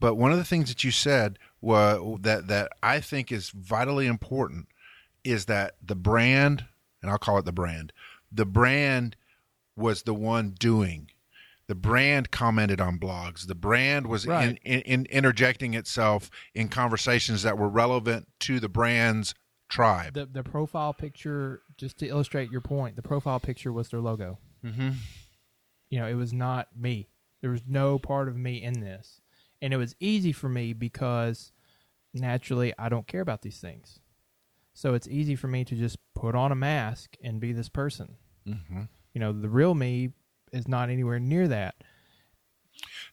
But 0.00 0.16
one 0.16 0.32
of 0.32 0.38
the 0.38 0.44
things 0.44 0.68
that 0.68 0.84
you 0.84 0.90
said 0.90 1.38
was 1.60 2.18
that 2.20 2.46
that 2.48 2.72
I 2.82 3.00
think 3.00 3.32
is 3.32 3.50
vitally 3.50 4.06
important 4.06 4.68
is 5.24 5.46
that 5.46 5.76
the 5.82 5.96
brand, 5.96 6.66
and 7.00 7.10
I'll 7.10 7.18
call 7.18 7.38
it 7.38 7.44
the 7.44 7.52
brand, 7.52 7.92
the 8.30 8.46
brand 8.46 9.16
was 9.76 10.02
the 10.02 10.14
one 10.14 10.54
doing. 10.58 11.10
The 11.66 11.74
brand 11.74 12.30
commented 12.30 12.80
on 12.80 12.98
blogs. 12.98 13.46
The 13.46 13.54
brand 13.54 14.06
was 14.06 14.26
Right. 14.26 14.50
in, 14.50 14.56
in, 14.58 14.80
in 14.82 15.06
interjecting 15.06 15.74
itself 15.74 16.30
in 16.54 16.68
conversations 16.68 17.42
that 17.42 17.56
were 17.56 17.68
relevant 17.68 18.28
to 18.40 18.60
the 18.60 18.68
brand's 18.68 19.34
tribe. 19.70 20.12
The 20.14 20.26
the 20.26 20.42
profile 20.42 20.92
picture, 20.92 21.62
just 21.78 21.98
to 21.98 22.06
illustrate 22.06 22.50
your 22.50 22.60
point, 22.60 22.96
the 22.96 23.02
profile 23.02 23.40
picture 23.40 23.72
was 23.72 23.88
their 23.88 24.00
logo. 24.00 24.38
mm-hmm. 24.64 24.90
you 25.88 25.98
know, 25.98 26.06
it 26.06 26.14
was 26.14 26.32
not 26.32 26.68
me. 26.76 27.08
There 27.40 27.50
was 27.50 27.62
no 27.66 27.98
part 27.98 28.28
of 28.28 28.36
me 28.36 28.62
in 28.62 28.80
this. 28.80 29.20
And 29.62 29.72
it 29.72 29.76
was 29.78 29.94
easy 30.00 30.32
for 30.32 30.48
me 30.48 30.72
because 30.74 31.52
naturally 32.12 32.72
I 32.78 32.88
don't 32.88 33.06
care 33.06 33.20
about 33.20 33.42
these 33.42 33.58
things. 33.58 34.00
So 34.74 34.94
it's 34.94 35.08
easy 35.08 35.36
for 35.36 35.46
me 35.48 35.64
to 35.64 35.74
just 35.74 35.98
put 36.14 36.34
on 36.34 36.52
a 36.52 36.56
mask 36.56 37.16
and 37.22 37.40
be 37.40 37.52
this 37.52 37.68
person. 37.68 38.16
Mm-hmm. 38.46 38.82
You 39.14 39.20
know, 39.20 39.32
the 39.32 39.48
real 39.48 39.74
me 39.74 40.10
is 40.54 40.68
not 40.68 40.88
anywhere 40.88 41.18
near 41.18 41.48
that. 41.48 41.74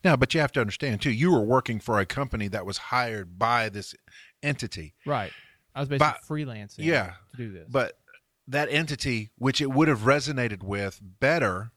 Now, 0.03 0.15
but 0.15 0.33
you 0.33 0.39
have 0.41 0.51
to 0.53 0.61
understand 0.61 1.01
too. 1.01 1.11
You 1.11 1.31
were 1.31 1.41
working 1.41 1.79
for 1.79 1.99
a 1.99 2.05
company 2.05 2.47
that 2.49 2.65
was 2.65 2.77
hired 2.77 3.37
by 3.37 3.69
this 3.69 3.93
entity, 4.41 4.95
Right. 5.05 5.31
I 5.75 5.79
was 5.81 5.89
basically 5.89 6.11
But- 6.13 6.21
freelancing 6.27 6.83
yeah, 6.85 7.13
to 7.31 7.37
do 7.37 7.51
this. 7.51 7.67
but 7.69 7.97
that 8.47 8.67
entity, 8.69 9.29
which 9.37 9.61
it 9.61 9.71
would 9.71 9.87
have 9.87 9.99
resonated 10.01 10.63
with 10.63 10.99
better, 11.01 11.71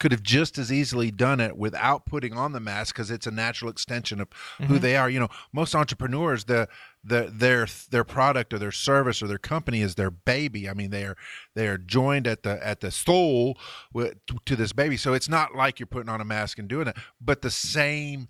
could 0.00 0.12
have 0.12 0.22
just 0.22 0.56
as 0.58 0.72
easily 0.72 1.10
done 1.10 1.40
it 1.40 1.56
without 1.56 2.06
putting 2.06 2.32
on 2.32 2.52
the 2.52 2.58
mask 2.58 2.94
because 2.94 3.10
it's 3.10 3.26
a 3.26 3.30
natural 3.30 3.70
extension 3.70 4.18
of 4.20 4.28
who 4.58 4.64
mm-hmm. 4.64 4.78
they 4.78 4.96
are. 4.96 5.10
You 5.10 5.20
know, 5.20 5.28
most 5.52 5.74
entrepreneurs, 5.74 6.44
the 6.44 6.68
the 7.04 7.30
their 7.32 7.68
their 7.90 8.02
product 8.02 8.52
or 8.52 8.58
their 8.58 8.72
service 8.72 9.22
or 9.22 9.28
their 9.28 9.38
company 9.38 9.82
is 9.82 9.94
their 9.94 10.10
baby. 10.10 10.68
I 10.68 10.74
mean, 10.74 10.90
they 10.90 11.04
are 11.04 11.16
they 11.54 11.68
are 11.68 11.78
joined 11.78 12.26
at 12.26 12.42
the 12.42 12.66
at 12.66 12.80
the 12.80 12.90
soul 12.90 13.58
with, 13.92 14.14
to 14.46 14.56
this 14.56 14.72
baby. 14.72 14.96
So 14.96 15.12
it's 15.12 15.28
not 15.28 15.54
like 15.54 15.78
you're 15.78 15.86
putting 15.86 16.10
on 16.10 16.20
a 16.20 16.24
mask 16.24 16.58
and 16.58 16.66
doing 16.66 16.88
it, 16.88 16.96
but 17.20 17.42
the 17.42 17.50
same 17.50 18.26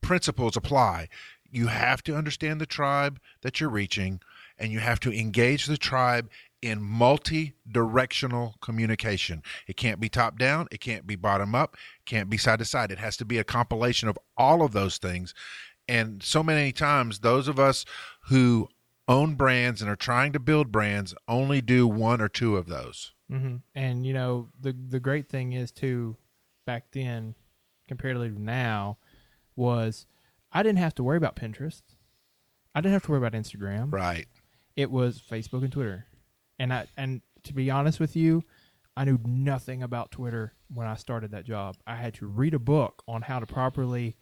principles 0.00 0.56
apply. 0.56 1.08
You 1.52 1.66
have 1.66 2.02
to 2.04 2.16
understand 2.16 2.60
the 2.60 2.66
tribe 2.66 3.20
that 3.42 3.60
you're 3.60 3.68
reaching, 3.68 4.20
and 4.58 4.72
you 4.72 4.78
have 4.78 5.00
to 5.00 5.12
engage 5.12 5.66
the 5.66 5.76
tribe 5.76 6.30
in 6.62 6.82
multi 6.82 7.54
directional 7.70 8.56
communication. 8.60 9.42
It 9.66 9.76
can't 9.76 10.00
be 10.00 10.08
top 10.08 10.38
down, 10.38 10.68
it 10.70 10.80
can't 10.80 11.06
be 11.06 11.16
bottom 11.16 11.54
up, 11.54 11.76
can't 12.04 12.28
be 12.28 12.36
side 12.36 12.58
to 12.58 12.64
side. 12.64 12.90
It 12.90 12.98
has 12.98 13.16
to 13.18 13.24
be 13.24 13.38
a 13.38 13.44
compilation 13.44 14.08
of 14.08 14.18
all 14.36 14.62
of 14.62 14.72
those 14.72 14.98
things. 14.98 15.34
And 15.88 16.22
so 16.22 16.42
many 16.42 16.72
times, 16.72 17.20
those 17.20 17.48
of 17.48 17.58
us 17.58 17.84
who 18.28 18.68
own 19.08 19.34
brands 19.34 19.82
and 19.82 19.90
are 19.90 19.96
trying 19.96 20.32
to 20.32 20.38
build 20.38 20.70
brands 20.70 21.14
only 21.26 21.60
do 21.60 21.86
one 21.86 22.20
or 22.20 22.28
two 22.28 22.56
of 22.56 22.66
those. 22.66 23.12
hmm 23.28 23.56
And 23.74 24.06
you 24.06 24.12
know 24.12 24.48
the 24.60 24.72
the 24.72 25.00
great 25.00 25.28
thing 25.28 25.52
is 25.52 25.72
too, 25.72 26.16
back 26.66 26.92
then, 26.92 27.34
comparatively 27.88 28.30
to 28.30 28.40
now, 28.40 28.98
was 29.56 30.06
I 30.52 30.62
didn't 30.62 30.78
have 30.78 30.94
to 30.96 31.02
worry 31.02 31.16
about 31.16 31.36
Pinterest. 31.36 31.82
I 32.74 32.80
didn't 32.80 32.92
have 32.92 33.04
to 33.04 33.10
worry 33.10 33.18
about 33.18 33.32
Instagram. 33.32 33.92
Right. 33.92 34.28
It 34.76 34.90
was 34.90 35.20
Facebook 35.20 35.62
and 35.62 35.72
Twitter, 35.72 36.06
and 36.60 36.72
I 36.72 36.86
and 36.96 37.22
to 37.44 37.54
be 37.54 37.70
honest 37.70 37.98
with 37.98 38.14
you, 38.14 38.44
I 38.96 39.04
knew 39.04 39.18
nothing 39.24 39.82
about 39.82 40.12
Twitter 40.12 40.52
when 40.72 40.86
I 40.86 40.94
started 40.94 41.32
that 41.32 41.44
job. 41.44 41.76
I 41.86 41.96
had 41.96 42.14
to 42.14 42.26
read 42.26 42.54
a 42.54 42.58
book 42.58 43.02
on 43.08 43.22
how 43.22 43.40
to 43.40 43.46
properly 43.46 44.16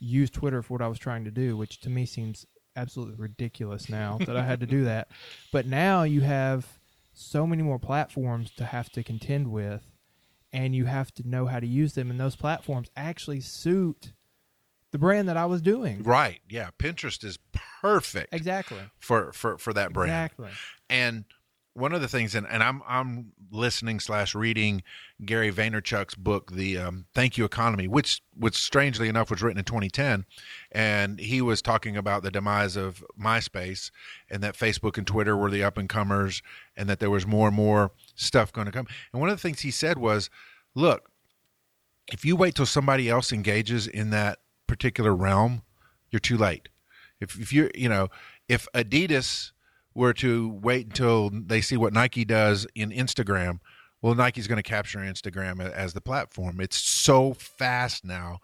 use 0.00 0.28
Twitter 0.28 0.60
for 0.60 0.74
what 0.74 0.82
I 0.82 0.88
was 0.88 0.98
trying 0.98 1.24
to 1.24 1.30
do, 1.30 1.56
which 1.56 1.80
to 1.80 1.88
me 1.90 2.04
seems 2.04 2.44
absolutely 2.76 3.14
ridiculous 3.16 3.88
now 3.88 4.18
that 4.26 4.36
I 4.36 4.44
had 4.44 4.60
to 4.60 4.66
do 4.66 4.84
that. 4.84 5.08
But 5.52 5.66
now 5.66 6.02
you 6.02 6.20
have 6.22 6.66
so 7.12 7.46
many 7.46 7.62
more 7.62 7.78
platforms 7.78 8.50
to 8.56 8.64
have 8.64 8.90
to 8.90 9.04
contend 9.04 9.52
with, 9.52 9.82
and 10.52 10.74
you 10.74 10.86
have 10.86 11.14
to 11.14 11.28
know 11.28 11.46
how 11.46 11.60
to 11.60 11.66
use 11.66 11.94
them. 11.94 12.10
And 12.10 12.18
those 12.18 12.34
platforms 12.34 12.90
actually 12.96 13.40
suit 13.40 14.12
the 14.90 14.98
brand 14.98 15.28
that 15.28 15.36
I 15.36 15.46
was 15.46 15.62
doing. 15.62 16.02
Right. 16.02 16.40
Yeah. 16.50 16.70
Pinterest 16.76 17.22
is 17.24 17.38
perfect 17.80 18.34
Exactly. 18.34 18.80
for 18.98 19.32
for 19.32 19.58
for 19.58 19.72
that 19.72 19.92
brand. 19.92 20.10
Exactly. 20.10 20.50
And 20.90 21.24
one 21.74 21.92
of 21.92 22.00
the 22.00 22.08
things, 22.08 22.34
and, 22.34 22.46
and 22.48 22.62
I'm 22.62 22.82
I'm 22.88 23.32
listening 23.50 23.98
slash 24.00 24.34
reading 24.34 24.82
Gary 25.24 25.52
Vaynerchuk's 25.52 26.14
book, 26.14 26.52
the 26.52 26.78
um, 26.78 27.06
Thank 27.14 27.36
You 27.36 27.44
Economy, 27.44 27.88
which 27.88 28.22
which 28.36 28.56
strangely 28.56 29.08
enough 29.08 29.30
was 29.30 29.42
written 29.42 29.58
in 29.58 29.64
2010, 29.64 30.24
and 30.70 31.18
he 31.18 31.42
was 31.42 31.60
talking 31.60 31.96
about 31.96 32.22
the 32.22 32.30
demise 32.30 32.76
of 32.76 33.04
MySpace 33.20 33.90
and 34.30 34.42
that 34.42 34.56
Facebook 34.56 34.96
and 34.96 35.06
Twitter 35.06 35.36
were 35.36 35.50
the 35.50 35.64
up 35.64 35.76
and 35.76 35.88
comers, 35.88 36.42
and 36.76 36.88
that 36.88 37.00
there 37.00 37.10
was 37.10 37.26
more 37.26 37.48
and 37.48 37.56
more 37.56 37.90
stuff 38.14 38.52
going 38.52 38.66
to 38.66 38.72
come. 38.72 38.86
And 39.12 39.20
one 39.20 39.28
of 39.28 39.36
the 39.36 39.42
things 39.42 39.60
he 39.60 39.72
said 39.72 39.98
was, 39.98 40.30
look, 40.74 41.10
if 42.12 42.24
you 42.24 42.36
wait 42.36 42.54
till 42.54 42.66
somebody 42.66 43.08
else 43.08 43.32
engages 43.32 43.88
in 43.88 44.10
that 44.10 44.38
particular 44.68 45.14
realm, 45.14 45.62
you're 46.10 46.20
too 46.20 46.38
late. 46.38 46.68
If 47.20 47.38
if 47.40 47.52
you're 47.52 47.70
you 47.74 47.88
know 47.88 48.10
if 48.48 48.68
Adidas 48.74 49.50
were 49.94 50.12
to 50.14 50.48
wait 50.62 50.86
until 50.86 51.30
they 51.30 51.60
see 51.60 51.76
what 51.76 51.92
Nike 51.92 52.24
does 52.24 52.66
in 52.74 52.90
Instagram, 52.90 53.60
well, 54.02 54.14
Nike's 54.14 54.46
going 54.46 54.62
to 54.62 54.68
capture 54.68 54.98
Instagram 54.98 55.60
as 55.60 55.94
the 55.94 56.00
platform. 56.00 56.60
It's 56.60 56.76
so 56.76 57.32
fast 57.32 58.04
now. 58.04 58.38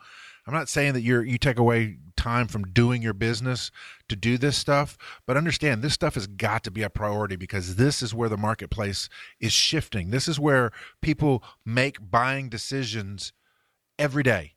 I'm 0.47 0.55
not 0.55 0.71
saying 0.71 0.95
that 0.95 1.03
you're 1.03 1.23
you 1.23 1.37
take 1.37 1.59
away 1.59 1.99
time 2.17 2.49
from 2.49 2.65
doing 2.65 3.03
your 3.03 3.13
business 3.13 3.71
to 4.09 4.17
do 4.17 4.39
this 4.39 4.57
stuff, 4.57 4.97
but 5.27 5.37
understand 5.37 5.83
this 5.83 5.93
stuff 5.93 6.15
has 6.15 6.27
got 6.27 6.65
to 6.65 6.71
be 6.71 6.83
a 6.83 6.91
priority 6.91 7.37
because 7.37 7.77
this 7.77 8.03
is 8.03 8.15
where 8.15 8.29
the 8.29 8.37
marketplace 8.37 9.09
is 9.39 9.53
shifting. 9.53 10.11
This 10.11 10.29
is 10.29 10.41
where 10.41 10.71
people 11.03 11.45
make 11.65 12.11
buying 12.11 12.49
decisions 12.49 13.33
every 13.99 14.23
day. 14.23 14.55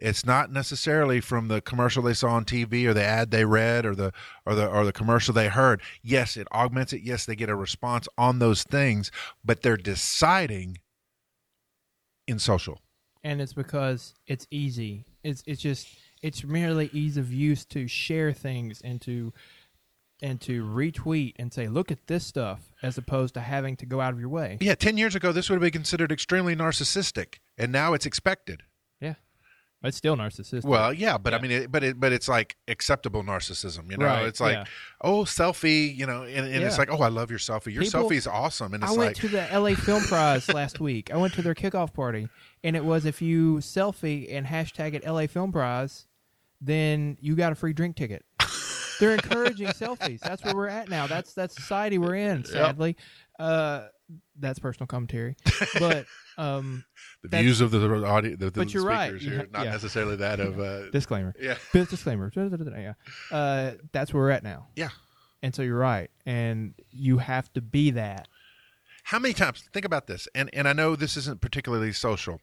It's 0.00 0.24
not 0.24 0.52
necessarily 0.52 1.20
from 1.20 1.48
the 1.48 1.60
commercial 1.60 2.02
they 2.02 2.14
saw 2.14 2.30
on 2.30 2.44
TV 2.44 2.86
or 2.86 2.94
the 2.94 3.04
ad 3.04 3.30
they 3.30 3.44
read 3.44 3.84
or 3.84 3.94
the 3.94 4.12
or 4.46 4.54
the 4.54 4.66
or 4.68 4.84
the 4.84 4.92
commercial 4.92 5.34
they 5.34 5.48
heard. 5.48 5.82
Yes, 6.02 6.36
it 6.36 6.46
augments 6.52 6.92
it. 6.92 7.02
Yes, 7.02 7.26
they 7.26 7.34
get 7.36 7.48
a 7.48 7.56
response 7.56 8.08
on 8.16 8.38
those 8.38 8.62
things, 8.62 9.10
but 9.44 9.62
they're 9.62 9.76
deciding 9.76 10.78
in 12.26 12.38
social. 12.38 12.80
and 13.24 13.40
it's 13.40 13.52
because 13.52 14.14
it's 14.26 14.46
easy. 14.50 15.04
It's 15.24 15.42
it's 15.46 15.60
just 15.60 15.88
it's 16.22 16.44
merely 16.44 16.90
ease 16.92 17.16
of 17.16 17.32
use 17.32 17.64
to 17.66 17.88
share 17.88 18.32
things 18.32 18.80
and 18.82 19.00
to 19.02 19.32
and 20.20 20.40
to 20.40 20.64
retweet 20.64 21.34
and 21.36 21.52
say, 21.52 21.68
look 21.68 21.92
at 21.92 22.08
this 22.08 22.26
stuff, 22.26 22.72
as 22.82 22.98
opposed 22.98 23.34
to 23.34 23.40
having 23.40 23.76
to 23.76 23.86
go 23.86 24.00
out 24.00 24.12
of 24.12 24.18
your 24.18 24.28
way. 24.28 24.58
Yeah, 24.60 24.74
10 24.74 24.96
years 24.96 25.14
ago 25.14 25.30
this 25.32 25.48
would 25.48 25.56
have 25.56 25.62
been 25.62 25.70
considered 25.70 26.10
extremely 26.10 26.56
narcissistic, 26.56 27.36
and 27.56 27.70
now 27.70 27.94
it's 27.94 28.04
expected. 28.06 28.62
Yeah, 29.82 29.88
it's 29.88 29.96
still 29.96 30.16
narcissistic. 30.16 30.64
Well, 30.64 30.92
yeah, 30.92 31.18
but 31.18 31.34
I 31.34 31.40
mean, 31.40 31.50
it, 31.52 31.70
but 31.72 31.84
it, 31.84 32.00
but 32.00 32.12
it's 32.12 32.28
like 32.28 32.56
acceptable 32.66 33.22
narcissism. 33.22 33.90
You 33.90 33.96
know, 33.96 34.06
Right, 34.06 34.26
it's 34.26 34.40
like, 34.40 34.54
yeah. 34.54 34.64
oh, 35.02 35.22
selfie. 35.22 35.94
You 35.96 36.06
know, 36.06 36.24
and, 36.24 36.46
and 36.46 36.64
it's 36.64 36.78
like, 36.78 36.90
oh, 36.90 36.98
I 37.00 37.08
love 37.08 37.30
your 37.30 37.38
selfie. 37.38 37.72
Your 37.72 37.84
People- 37.84 38.08
selfie 38.08 38.16
is 38.16 38.26
awesome, 38.26 38.74
and 38.74 38.82
it's 38.82 38.92
I 38.92 38.96
went 38.96 39.10
like, 39.10 39.16
to 39.18 39.28
the 39.28 39.46
LA 39.52 39.74
Film 39.74 40.02
Prize 40.02 40.48
last 40.52 40.80
week. 40.80 41.12
I 41.12 41.16
went 41.16 41.34
to 41.34 41.42
their 41.42 41.54
kickoff 41.54 41.92
party, 41.94 42.28
and 42.64 42.74
it 42.74 42.84
was 42.84 43.06
if 43.06 43.22
you 43.22 43.56
selfie 43.58 44.32
and 44.34 44.46
hashtag 44.46 44.94
it 44.94 45.06
LA 45.06 45.26
Film 45.28 45.52
Prize, 45.52 46.06
then 46.60 47.16
you 47.20 47.36
got 47.36 47.52
a 47.52 47.54
free 47.54 47.72
drink 47.72 47.94
ticket. 47.94 48.24
They're 48.98 49.14
encouraging 49.14 49.68
selfies. 49.68 50.18
That's 50.18 50.42
where 50.42 50.56
we're 50.56 50.66
at 50.68 50.88
now. 50.88 51.06
That's 51.06 51.32
that's 51.34 51.54
society 51.54 51.98
we're 51.98 52.16
in. 52.16 52.44
Sadly, 52.44 52.96
uh, 53.38 53.86
that's 54.38 54.58
personal 54.58 54.86
commentary, 54.86 55.36
but 55.78 56.06
um, 56.36 56.84
the 57.22 57.38
views 57.38 57.60
of 57.60 57.70
the 57.70 58.04
audio, 58.06 58.36
the, 58.36 58.46
the 58.46 58.50
But 58.50 58.72
you're 58.72 58.84
right. 58.84 59.14
here, 59.16 59.46
not 59.52 59.64
yeah. 59.64 59.72
necessarily 59.72 60.16
that 60.16 60.40
of. 60.40 60.58
Uh, 60.58 60.90
disclaimer. 60.90 61.34
yeah, 61.40 61.56
Biz 61.72 61.88
disclaimer. 61.88 62.30
Yeah. 62.34 62.94
Uh, 63.30 63.72
that's 63.92 64.12
where 64.14 64.22
we're 64.22 64.30
at 64.30 64.42
now. 64.42 64.68
yeah. 64.76 64.90
And 65.42 65.54
so 65.54 65.62
you're 65.62 65.78
right, 65.78 66.10
and 66.26 66.74
you 66.90 67.18
have 67.18 67.52
to 67.52 67.60
be 67.60 67.92
that. 67.92 68.26
How 69.04 69.18
many 69.20 69.34
times? 69.34 69.68
Think 69.72 69.84
about 69.84 70.06
this, 70.08 70.26
and 70.34 70.50
and 70.52 70.66
I 70.66 70.72
know 70.72 70.96
this 70.96 71.16
isn't 71.16 71.40
particularly 71.40 71.92
social, 71.92 72.40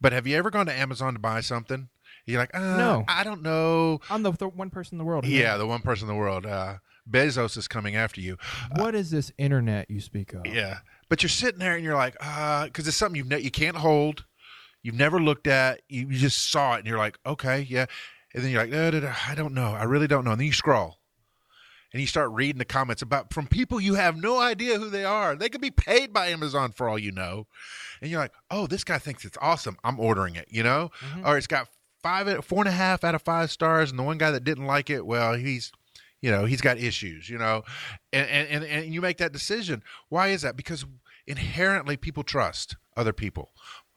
but 0.00 0.12
have 0.12 0.26
you 0.26 0.36
ever 0.36 0.50
gone 0.50 0.66
to 0.66 0.72
Amazon 0.72 1.12
to 1.12 1.20
buy 1.20 1.40
something? 1.40 1.88
You're 2.26 2.40
like, 2.40 2.52
uh, 2.52 2.76
No. 2.76 3.04
I 3.06 3.22
don't 3.22 3.42
know. 3.42 4.00
I'm 4.10 4.24
the 4.24 4.32
th- 4.32 4.52
one 4.54 4.70
person 4.70 4.94
in 4.94 4.98
the 4.98 5.04
world. 5.04 5.24
Yeah, 5.24 5.50
knows. 5.52 5.58
the 5.60 5.66
one 5.68 5.82
person 5.82 6.08
in 6.08 6.14
the 6.16 6.18
world, 6.20 6.44
uh, 6.44 6.78
Bezos 7.10 7.56
is 7.56 7.68
coming 7.68 7.96
after 7.96 8.20
you. 8.20 8.36
What 8.76 8.94
is 8.94 9.10
this 9.10 9.32
internet 9.38 9.90
you 9.90 10.00
speak 10.00 10.32
of? 10.32 10.46
Yeah, 10.46 10.78
but 11.08 11.22
you're 11.22 11.30
sitting 11.30 11.60
there 11.60 11.74
and 11.74 11.84
you're 11.84 11.94
like, 11.94 12.16
uh, 12.20 12.64
because 12.66 12.86
it's 12.88 12.96
something 12.96 13.16
you've 13.16 13.28
ne- 13.28 13.40
you 13.40 13.50
can't 13.50 13.76
hold, 13.76 14.24
you've 14.82 14.94
never 14.94 15.20
looked 15.20 15.46
at, 15.46 15.82
you, 15.88 16.08
you 16.08 16.18
just 16.18 16.50
saw 16.50 16.74
it 16.74 16.78
and 16.78 16.86
you're 16.86 16.98
like, 16.98 17.18
okay, 17.24 17.66
yeah, 17.68 17.86
and 18.34 18.42
then 18.44 18.50
you're 18.50 18.62
like, 18.62 18.70
no, 18.70 18.90
no, 18.90 19.00
no, 19.00 19.12
I 19.28 19.34
don't 19.34 19.54
know, 19.54 19.72
I 19.72 19.84
really 19.84 20.06
don't 20.06 20.24
know, 20.24 20.32
and 20.32 20.40
then 20.40 20.46
you 20.46 20.52
scroll. 20.52 20.98
And 21.92 22.00
you 22.00 22.06
start 22.08 22.30
reading 22.32 22.58
the 22.58 22.64
comments 22.66 23.00
about 23.00 23.32
from 23.32 23.46
people 23.46 23.80
you 23.80 23.94
have 23.94 24.16
no 24.16 24.38
idea 24.38 24.78
who 24.78 24.90
they 24.90 25.04
are. 25.04 25.34
They 25.34 25.48
could 25.48 25.60
be 25.62 25.70
paid 25.70 26.12
by 26.12 26.26
Amazon 26.26 26.72
for 26.72 26.88
all 26.88 26.98
you 26.98 27.12
know. 27.12 27.46
And 28.02 28.10
you're 28.10 28.20
like, 28.20 28.34
oh, 28.50 28.66
this 28.66 28.84
guy 28.84 28.98
thinks 28.98 29.24
it's 29.24 29.38
awesome. 29.40 29.78
I'm 29.82 29.98
ordering 29.98 30.34
it, 30.34 30.46
you 30.50 30.62
know? 30.62 30.90
Or 31.24 31.38
it's 31.38 31.46
got 31.46 31.68
five, 32.02 32.44
four 32.44 32.58
and 32.58 32.68
a 32.68 32.72
half 32.72 33.02
out 33.02 33.14
of 33.14 33.22
five 33.22 33.50
stars. 33.50 33.88
And 33.90 33.98
the 33.98 34.02
one 34.02 34.18
guy 34.18 34.30
that 34.32 34.44
didn't 34.44 34.66
like 34.66 34.90
it, 34.90 35.06
well, 35.06 35.34
he's, 35.34 35.72
you 36.20 36.30
know, 36.30 36.44
he's 36.44 36.60
got 36.60 36.78
issues, 36.78 37.28
you 37.28 37.38
know? 37.38 37.62
And, 38.12 38.28
and, 38.28 38.48
and, 38.48 38.64
and 38.64 38.94
you 38.94 39.00
make 39.00 39.18
that 39.18 39.32
decision. 39.32 39.82
Why 40.08 40.28
is 40.28 40.42
that? 40.42 40.56
Because 40.56 40.84
inherently 41.26 41.96
people 41.96 42.22
trust 42.22 42.76
other 42.96 43.12
people 43.12 43.52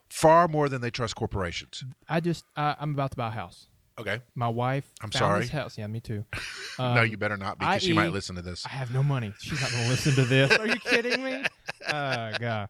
far 0.10 0.48
more 0.48 0.70
than 0.70 0.82
they 0.82 0.90
trust 0.90 1.16
corporations. 1.16 1.84
I 2.08 2.20
just 2.20 2.44
uh, 2.56 2.76
I'm 2.80 2.92
about 2.92 3.12
to 3.12 3.18
buy 3.18 3.28
a 3.28 3.32
house. 3.32 3.68
Okay. 4.00 4.22
My 4.34 4.48
wife. 4.48 4.90
I'm 5.02 5.12
sorry. 5.12 5.42
This 5.42 5.50
house. 5.50 5.78
Yeah, 5.78 5.88
me 5.88 6.00
too. 6.00 6.24
no, 6.80 6.86
Um, 6.86 7.08
you 7.08 7.18
better 7.18 7.36
not 7.36 7.60
because 7.60 7.82
she 7.84 7.90
i.e. 7.90 7.96
might 7.96 8.14
listen 8.14 8.36
to 8.38 8.42
this. 8.42 8.66
I 8.66 8.70
have 8.70 8.94
no 8.94 9.04
money. 9.04 9.34
She's 9.40 9.60
not 9.62 9.72
to 9.72 9.90
listen 9.90 10.14
to 10.16 10.24
this. 10.24 10.58
Are 10.58 10.68
you 10.68 10.76
kidding 10.78 11.24
me? 11.24 11.44
Oh 11.92 12.32
god. 12.40 12.70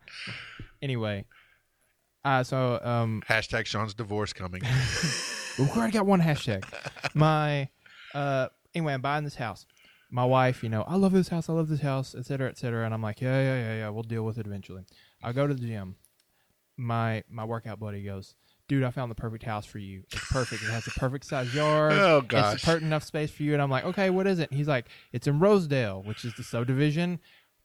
Anyway, 0.82 1.26
uh, 2.24 2.44
so 2.44 2.80
um, 2.84 3.22
Hashtag 3.28 3.66
Sean's 3.66 3.94
divorce 3.94 4.34
coming. 4.34 4.62
We've 5.60 5.70
already 5.76 5.92
got 5.94 6.06
one 6.06 6.22
hashtag. 6.22 6.64
My 7.16 7.70
uh, 8.14 8.48
anyway, 8.76 8.94
I'm 8.94 9.02
buying 9.02 9.24
this 9.24 9.36
house. 9.36 9.66
My 10.12 10.26
wife, 10.26 10.64
you 10.64 10.70
know, 10.70 10.84
I 10.88 10.96
love 10.96 11.12
this 11.12 11.28
house. 11.30 11.50
I 11.50 11.54
love 11.54 11.68
this 11.70 11.82
house, 11.82 12.16
et 12.18 12.26
cetera, 12.26 12.50
et 12.50 12.58
cetera. 12.58 12.84
And 12.86 12.94
I'm 12.94 13.02
like, 13.02 13.22
yeah, 13.22 13.40
yeah, 13.42 13.60
yeah, 13.60 13.76
yeah. 13.78 13.90
We'll 13.90 14.02
deal 14.04 14.24
with 14.24 14.40
it 14.40 14.48
eventually. 14.48 14.84
I 15.22 15.32
go 15.34 15.46
to 15.46 15.54
the 15.54 15.66
gym. 15.68 15.96
My 16.78 17.24
my 17.30 17.44
workout 17.44 17.80
buddy 17.80 18.04
goes, 18.04 18.36
dude, 18.68 18.84
I 18.84 18.92
found 18.92 19.12
the 19.12 19.16
perfect 19.16 19.44
house 19.44 19.66
for 19.66 19.80
you. 19.80 20.04
It's 20.12 20.32
perfect. 20.32 20.64
It 20.64 20.70
has 20.72 20.86
the 20.86 20.92
perfect 20.92 21.26
size 21.26 21.54
yard. 21.54 21.92
Oh, 21.96 22.18
It's 22.20 22.28
gosh. 22.28 22.62
the 22.62 22.66
perfect 22.66 22.86
enough 22.86 23.04
space 23.04 23.30
for 23.32 23.44
you. 23.44 23.54
And 23.54 23.62
I'm 23.62 23.70
like, 23.70 23.84
okay, 23.86 24.10
what 24.10 24.26
is 24.28 24.40
it? 24.40 24.50
And 24.50 24.58
he's 24.58 24.68
like, 24.68 24.88
it's 25.12 25.28
in 25.28 25.40
Rosedale, 25.40 26.02
which 26.04 26.24
is 26.26 26.34
the 26.36 26.44
subdivision 26.44 27.20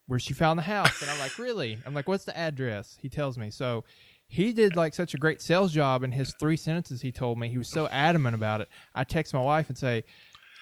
where 0.06 0.18
she 0.18 0.34
found 0.34 0.58
the 0.58 0.64
house. 0.64 1.00
And 1.00 1.10
I'm 1.10 1.18
like, 1.20 1.38
really? 1.38 1.78
I'm 1.86 1.94
like, 1.94 2.08
what's 2.08 2.24
the 2.24 2.36
address? 2.36 2.98
He 3.00 3.08
tells 3.08 3.38
me. 3.38 3.50
So 3.50 3.84
he 4.26 4.52
did 4.52 4.74
like 4.76 4.94
such 4.94 5.14
a 5.14 5.18
great 5.18 5.40
sales 5.40 5.72
job 5.72 6.02
in 6.02 6.12
his 6.12 6.34
three 6.40 6.56
sentences 6.56 7.00
he 7.00 7.12
told 7.12 7.38
me. 7.38 7.48
He 7.48 7.56
was 7.58 7.68
so 7.68 7.86
adamant 7.88 8.34
about 8.34 8.60
it. 8.60 8.68
I 8.94 9.04
text 9.04 9.32
my 9.32 9.40
wife 9.40 9.68
and 9.68 9.78
say, 9.78 10.02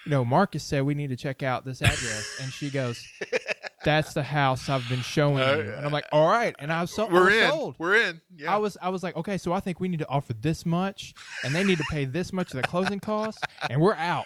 you 0.05 0.09
know, 0.09 0.25
Marcus 0.25 0.63
said 0.63 0.83
we 0.83 0.93
need 0.95 1.09
to 1.09 1.15
check 1.15 1.43
out 1.43 1.65
this 1.65 1.81
address. 1.81 2.37
and 2.41 2.51
she 2.51 2.69
goes, 2.69 3.05
that's 3.83 4.13
the 4.13 4.23
house 4.23 4.69
I've 4.69 4.87
been 4.89 5.01
showing 5.01 5.37
you. 5.37 5.43
Uh, 5.43 5.75
and 5.77 5.85
I'm 5.85 5.91
like, 5.91 6.05
all 6.11 6.27
right. 6.29 6.55
And 6.59 6.71
I 6.71 6.81
was 6.81 6.93
so 6.93 7.07
We're 7.07 7.25
was 7.25 7.33
in. 7.33 7.49
sold. 7.49 7.75
We're 7.77 7.95
in. 7.95 8.21
Yeah. 8.35 8.53
I 8.53 8.57
was 8.57 8.77
I 8.81 8.89
was 8.89 9.03
like, 9.03 9.15
okay, 9.15 9.37
so 9.37 9.53
I 9.53 9.59
think 9.59 9.79
we 9.79 9.87
need 9.87 9.99
to 9.99 10.07
offer 10.09 10.33
this 10.33 10.65
much, 10.65 11.13
and 11.43 11.53
they 11.53 11.63
need 11.63 11.77
to 11.77 11.85
pay 11.89 12.05
this 12.05 12.33
much 12.33 12.53
of 12.53 12.61
the 12.61 12.67
closing 12.67 12.99
costs, 12.99 13.41
and 13.69 13.81
we're 13.81 13.95
out. 13.95 14.25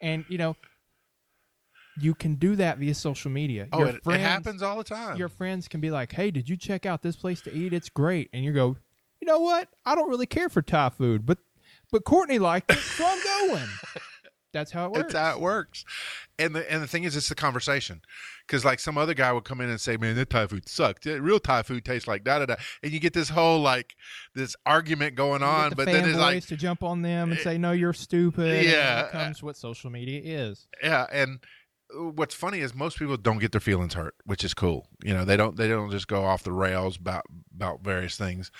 And 0.00 0.24
you 0.28 0.38
know, 0.38 0.56
you 2.00 2.14
can 2.14 2.36
do 2.36 2.56
that 2.56 2.78
via 2.78 2.94
social 2.94 3.30
media. 3.30 3.68
oh, 3.72 3.84
it, 3.84 4.00
it 4.06 4.20
happens 4.20 4.62
all 4.62 4.78
the 4.78 4.84
time. 4.84 5.16
Your 5.16 5.28
friends 5.28 5.68
can 5.68 5.80
be 5.80 5.90
like, 5.90 6.12
hey, 6.12 6.30
did 6.30 6.48
you 6.48 6.56
check 6.56 6.86
out 6.86 7.02
this 7.02 7.16
place 7.16 7.40
to 7.42 7.54
eat? 7.54 7.72
It's 7.72 7.88
great, 7.88 8.30
and 8.32 8.44
you 8.44 8.52
go, 8.52 8.76
you 9.20 9.26
know 9.26 9.40
what? 9.40 9.68
I 9.84 9.94
don't 9.94 10.08
really 10.10 10.26
care 10.26 10.48
for 10.48 10.62
Thai 10.62 10.88
food, 10.90 11.26
but 11.26 11.38
but 11.90 12.04
Courtney 12.04 12.38
liked 12.38 12.72
it, 12.72 12.78
so 12.78 13.04
I'm 13.06 13.48
going. 13.48 13.68
That's 14.52 14.70
how 14.72 14.86
it 14.86 14.92
works. 14.92 15.12
That's 15.12 15.14
how 15.14 15.36
it 15.36 15.40
works. 15.40 15.84
And 16.38 16.54
the 16.54 16.70
and 16.70 16.82
the 16.82 16.86
thing 16.86 17.04
is, 17.04 17.16
it's 17.16 17.28
the 17.28 17.34
conversation. 17.34 18.02
Because 18.46 18.64
like 18.64 18.80
some 18.80 18.98
other 18.98 19.14
guy 19.14 19.32
would 19.32 19.44
come 19.44 19.60
in 19.60 19.70
and 19.70 19.80
say, 19.80 19.96
"Man, 19.96 20.14
that 20.16 20.30
Thai 20.30 20.46
food 20.46 20.68
sucked. 20.68 21.06
Real 21.06 21.38
Thai 21.40 21.62
food 21.62 21.84
tastes 21.84 22.06
like 22.08 22.24
da 22.24 22.38
da 22.40 22.46
da," 22.46 22.56
and 22.82 22.92
you 22.92 23.00
get 23.00 23.12
this 23.14 23.30
whole 23.30 23.60
like 23.60 23.94
this 24.34 24.54
argument 24.66 25.14
going 25.14 25.40
You 25.40 25.46
on. 25.46 25.70
the 25.70 25.76
But 25.76 25.86
then 25.86 26.08
it's 26.08 26.18
like, 26.18 26.44
to 26.46 26.56
jump 26.56 26.82
on 26.82 27.02
them 27.02 27.30
and 27.30 27.40
eh, 27.40 27.42
say, 27.42 27.58
"No, 27.58 27.72
you're 27.72 27.92
stupid." 27.92 28.64
Yeah. 28.64 28.70
here 28.96 29.04
uh, 29.06 29.08
comes 29.10 29.42
what 29.42 29.56
social 29.56 29.90
media 29.90 30.20
is. 30.22 30.66
yeah, 30.82 31.06
and 31.12 31.38
what's 31.94 32.34
funny 32.34 32.60
is 32.60 32.74
most 32.74 32.98
people 32.98 33.16
don't 33.16 33.38
get 33.38 33.52
their 33.52 33.60
feelings 33.60 33.94
hurt, 33.94 34.14
which 34.24 34.44
is 34.44 34.54
cool. 34.54 34.88
You 35.04 35.14
know, 35.14 35.24
they 35.24 35.36
don't 35.36 35.56
they 35.56 35.68
don't 35.68 35.90
just 35.90 36.08
go 36.08 36.24
off 36.24 36.42
the 36.42 36.52
rails 36.52 36.96
about 36.96 37.24
about 37.54 37.82
various 37.82 38.16
things. 38.16 38.50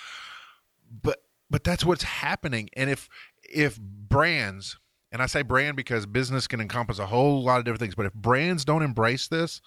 But 0.89 1.19
but 1.49 1.63
that's 1.63 1.83
what's 1.85 2.03
happening. 2.03 2.69
And 2.73 2.89
if 2.89 3.09
if 3.43 3.79
brands 3.79 4.77
and 5.13 5.21
I 5.21 5.27
say 5.27 5.41
brand 5.43 5.77
because 5.77 6.05
business 6.05 6.45
can 6.47 6.59
encompass 6.59 6.99
a 6.99 7.05
whole 7.05 7.41
lot 7.43 7.59
of 7.59 7.63
different 7.65 7.79
things, 7.79 7.95
but 7.95 8.05
if 8.05 8.13
brands 8.13 8.65
don't 8.65 8.83
embrace 8.83 9.27
this, 9.29 9.61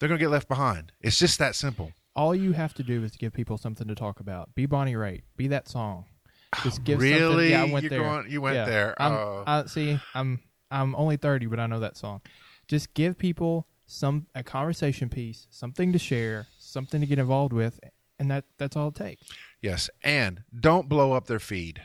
they're 0.00 0.08
going 0.08 0.18
to 0.18 0.24
get 0.24 0.30
left 0.30 0.48
behind. 0.48 0.92
It's 1.02 1.18
just 1.18 1.38
that 1.40 1.54
simple. 1.54 1.92
All 2.16 2.34
you 2.34 2.52
have 2.52 2.72
to 2.74 2.82
do 2.82 3.02
is 3.04 3.12
give 3.16 3.32
people 3.34 3.58
something 3.58 3.86
to 3.88 3.94
talk 3.94 4.20
about. 4.20 4.54
Be 4.54 4.64
Bonnie 4.66 4.94
Raitt. 4.94 5.22
Be 5.36 5.48
that 5.48 5.68
song. 5.68 6.06
Just 6.62 6.84
give 6.84 7.00
Really? 7.00 7.50
something. 7.50 7.50
Yeah, 7.50 7.62
I 7.62 7.72
went 7.72 7.82
You're 7.82 7.90
there. 7.90 8.00
going- 8.02 8.30
you 8.30 8.40
went 8.40 8.54
Yeah. 8.56 8.64
there. 8.64 9.02
I'm, 9.02 9.12
Oh. 9.12 9.44
I, 9.46 9.66
see, 9.66 9.98
I'm 10.14 10.40
I'm 10.70 10.94
only 10.96 11.16
thirty, 11.16 11.46
but 11.46 11.60
I 11.60 11.66
know 11.66 11.80
that 11.80 11.96
song. 11.96 12.20
Just 12.68 12.94
give 12.94 13.18
people 13.18 13.66
some 13.86 14.26
a 14.34 14.42
conversation 14.42 15.08
piece, 15.08 15.46
something 15.50 15.92
to 15.92 15.98
share, 15.98 16.46
something 16.58 17.00
to 17.00 17.06
get 17.06 17.18
involved 17.18 17.52
with, 17.52 17.78
and 18.18 18.30
that 18.30 18.44
that's 18.58 18.76
all 18.76 18.88
it 18.88 18.94
takes. 18.94 19.22
Yes, 19.60 19.90
and 20.02 20.42
don't 20.58 20.88
blow 20.88 21.12
up 21.12 21.26
their 21.26 21.38
feed. 21.40 21.82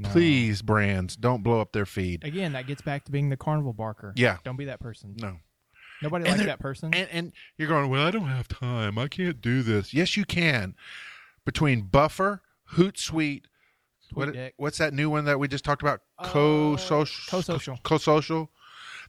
No. 0.00 0.08
Please, 0.08 0.62
brands, 0.62 1.14
don't 1.16 1.42
blow 1.42 1.60
up 1.60 1.72
their 1.72 1.86
feed. 1.86 2.24
Again, 2.24 2.52
that 2.52 2.66
gets 2.66 2.80
back 2.82 3.04
to 3.04 3.12
being 3.12 3.28
the 3.28 3.36
carnival 3.36 3.72
barker. 3.72 4.12
Yeah. 4.16 4.38
Don't 4.44 4.56
be 4.56 4.64
that 4.64 4.80
person. 4.80 5.14
No. 5.18 5.36
Nobody 6.02 6.24
And 6.24 6.38
likes 6.38 6.46
that 6.46 6.58
person. 6.58 6.94
And, 6.94 7.08
and 7.12 7.32
you're 7.58 7.68
going, 7.68 7.90
well, 7.90 8.06
I 8.06 8.10
don't 8.10 8.28
have 8.28 8.48
time. 8.48 8.96
I 8.98 9.08
can't 9.08 9.40
do 9.42 9.62
this. 9.62 9.92
Yes, 9.92 10.16
you 10.16 10.24
can. 10.24 10.74
Between 11.44 11.82
Buffer, 11.82 12.40
Hootsuite, 12.72 13.42
what, 14.14 14.34
what's 14.56 14.78
that 14.78 14.94
new 14.94 15.10
one 15.10 15.26
that 15.26 15.38
we 15.38 15.46
just 15.48 15.64
talked 15.64 15.82
about? 15.82 16.00
Co-social. 16.22 17.22
Uh, 17.28 17.30
Co-social. 17.30 17.78
Co-social. 17.82 18.50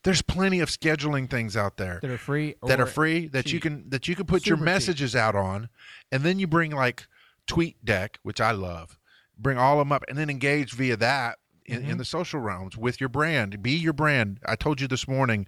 There's 0.04 0.22
plenty 0.22 0.60
of 0.60 0.70
scheduling 0.70 1.30
things 1.30 1.56
out 1.56 1.78
there 1.78 2.00
that 2.02 2.12
are 2.12 2.18
free. 2.18 2.56
that 2.66 2.80
are 2.80 2.86
free 2.88 3.28
that 3.30 3.54
you 3.54 3.60
can 3.60 3.88
that 3.90 4.08
you 4.08 4.16
can 4.16 4.26
put 4.26 4.46
your 4.48 4.58
Super 4.58 4.62
cheap. 4.62 4.74
messages 4.74 5.16
out 5.16 5.36
on, 5.36 5.70
and 6.12 6.24
then 6.24 6.40
you 6.40 6.48
bring 6.48 6.72
like 6.72 7.06
TweetDeck, 7.48 8.16
which 8.24 8.42
I 8.42 8.52
love. 8.52 8.98
Bring 9.42 9.58
all 9.58 9.80
of 9.80 9.88
them 9.88 9.92
up, 9.92 10.04
and 10.08 10.18
then 10.18 10.30
engage 10.30 10.74
via 10.74 10.98
that 10.98 11.40
in, 11.66 11.82
Mm-hmm. 11.82 11.92
in 11.92 11.98
the 11.98 12.06
social 12.06 12.40
realms 12.40 12.78
with 12.78 13.00
your 13.00 13.10
brand. 13.10 13.62
Be 13.64 13.72
your 13.72 13.94
brand. 13.94 14.40
I 14.46 14.56
told 14.56 14.82
you 14.82 14.88
this 14.88 15.08
morning 15.08 15.48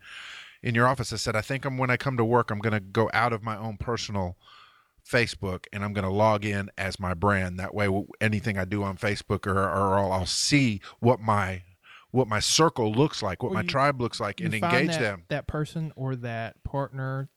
in 0.62 0.74
your 0.76 0.88
office. 0.88 1.12
I 1.14 1.18
said 1.18 1.36
I 1.36 1.42
think 1.42 1.66
I'm 1.66 1.78
when 1.78 1.90
I 1.90 1.98
come 1.98 2.18
to 2.18 2.26
work, 2.26 2.50
I'm 2.52 2.60
going 2.60 2.74
to 2.74 2.80
go 2.80 3.10
out 3.14 3.34
of 3.34 3.44
my 3.44 3.58
own 3.58 3.78
personal 3.78 4.38
Facebook 5.06 5.66
and 5.74 5.84
I'm 5.84 5.92
going 5.94 6.06
to 6.06 6.12
log 6.12 6.46
in 6.46 6.70
as 6.78 7.00
my 7.00 7.14
brand. 7.14 7.60
That 7.60 7.74
way, 7.74 7.90
anything 8.22 8.58
I 8.58 8.66
do 8.66 8.84
on 8.84 8.96
Facebook 8.98 9.46
or, 9.46 9.58
or 9.60 9.98
I'll, 10.00 10.12
I'll 10.12 10.26
see 10.26 10.82
what 11.00 11.20
my 11.20 11.64
what 12.12 12.28
my 12.28 12.40
circle 12.40 12.92
looks 12.92 13.24
like, 13.24 13.42
what 13.42 13.50
Well, 13.50 13.56
my 13.56 13.62
you- 13.64 13.68
tribe 13.70 14.00
looks 14.00 14.20
like, 14.20 14.40
and 14.40 14.54
engage 14.54 14.90
that, 14.92 15.00
them. 15.00 15.24
That 15.30 15.48
person 15.48 15.92
or 15.96 16.16
that 16.18 16.64
partner 16.64 17.30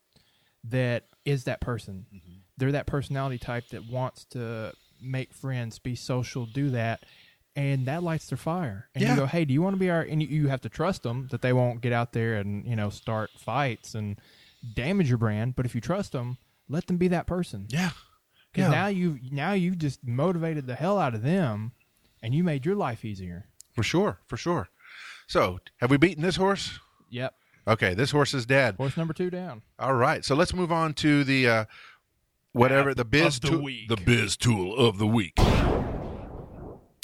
that 0.65 1.07
is 1.25 1.45
that 1.45 1.61
person. 1.61 2.07
Mm-hmm. 2.15 2.33
They're 2.59 2.73
that 2.73 2.87
personality 2.87 3.39
type 3.39 3.69
that 3.71 3.89
wants 3.91 4.25
to 4.27 4.73
make 5.01 5.33
friends, 5.33 5.79
be 5.79 5.95
social, 5.95 6.47
do 6.47 6.71
that. 6.71 7.05
And 7.55 7.87
that 7.87 8.03
lights 8.03 8.27
their 8.29 8.37
fire. 8.37 8.89
And 8.95 9.03
Yeah. 9.03 9.11
you 9.11 9.17
go, 9.17 9.27
hey, 9.27 9.45
do 9.47 9.55
you 9.55 9.63
want 9.63 9.75
to 9.75 9.81
be 9.81 9.89
our? 9.91 10.03
And 10.03 10.21
you, 10.23 10.29
you 10.29 10.49
have 10.49 10.61
to 10.63 10.69
trust 10.69 11.03
them 11.05 11.29
that 11.31 11.41
they 11.41 11.53
won't 11.55 11.81
get 11.81 11.93
out 11.93 12.13
there 12.13 12.35
and 12.37 12.67
you 12.67 12.77
know 12.77 12.91
start 12.91 13.31
fights 13.39 13.95
and 13.95 14.21
damage 14.75 15.09
your 15.09 15.17
brand. 15.19 15.57
But 15.57 15.65
if 15.65 15.75
you 15.75 15.81
trust 15.81 16.13
them, 16.13 16.37
let 16.69 16.87
them 16.87 16.99
be 16.99 17.09
that 17.09 17.27
person. 17.27 17.67
Yeah. 17.71 17.91
Because 18.53 18.71
Yeah. 18.71 18.79
now 18.83 18.87
you 18.89 19.19
now 19.31 19.53
you've 19.53 19.79
just 19.79 20.07
motivated 20.07 20.67
the 20.67 20.75
hell 20.75 20.99
out 20.99 21.15
of 21.15 21.23
them, 21.23 21.73
and 22.23 22.35
you 22.35 22.45
made 22.45 22.67
your 22.67 22.75
life 22.77 23.05
easier. 23.07 23.47
For 23.75 23.83
sure, 23.83 24.21
for 24.27 24.37
sure. 24.37 24.69
So, 25.27 25.61
have 25.79 25.91
we 25.91 25.97
beaten 25.97 26.23
this 26.23 26.37
horse? 26.37 26.79
Yep. 27.11 27.35
Okay, 27.69 27.95
this 27.95 28.11
horse 28.13 28.33
is 28.35 28.47
dead. 28.47 28.77
Horse 28.77 28.97
number 28.97 29.13
two 29.15 29.29
down. 29.31 29.63
All 29.79 29.95
right, 29.95 30.25
so 30.25 30.35
let's 30.35 30.55
move 30.55 30.71
on 30.71 30.93
to 30.95 31.25
the 31.25 31.49
uh, 31.49 31.65
whatever 32.57 32.95
the 32.95 33.05
biz 33.05 33.39
the 33.41 33.49
tool- 33.49 33.69
the 33.89 33.97
biz 33.97 34.37
tool 34.37 34.77
of 34.77 34.99
the 34.99 35.07
week. 35.07 35.35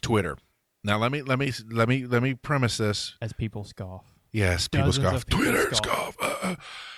Twitter. 0.01 0.37
Now 0.83 0.99
let 0.99 1.13
me 1.13 1.23
let 1.23 1.39
me 1.39 1.53
let 1.71 1.89
me 1.89 2.07
let 2.07 2.23
me 2.23 2.35
premise 2.35 2.77
this. 2.79 3.17
As 3.21 3.33
people 3.33 3.65
scoff. 3.65 4.05
Yes, 4.33 4.67
people 4.67 4.87
Dozens 4.87 5.07
scoff. 5.07 5.27
people 5.27 5.45
Twitter 5.45 5.75
scoff. 5.75 6.15
scoff. 6.15 6.17
Uh, 6.21 6.49
uh. 6.49 6.57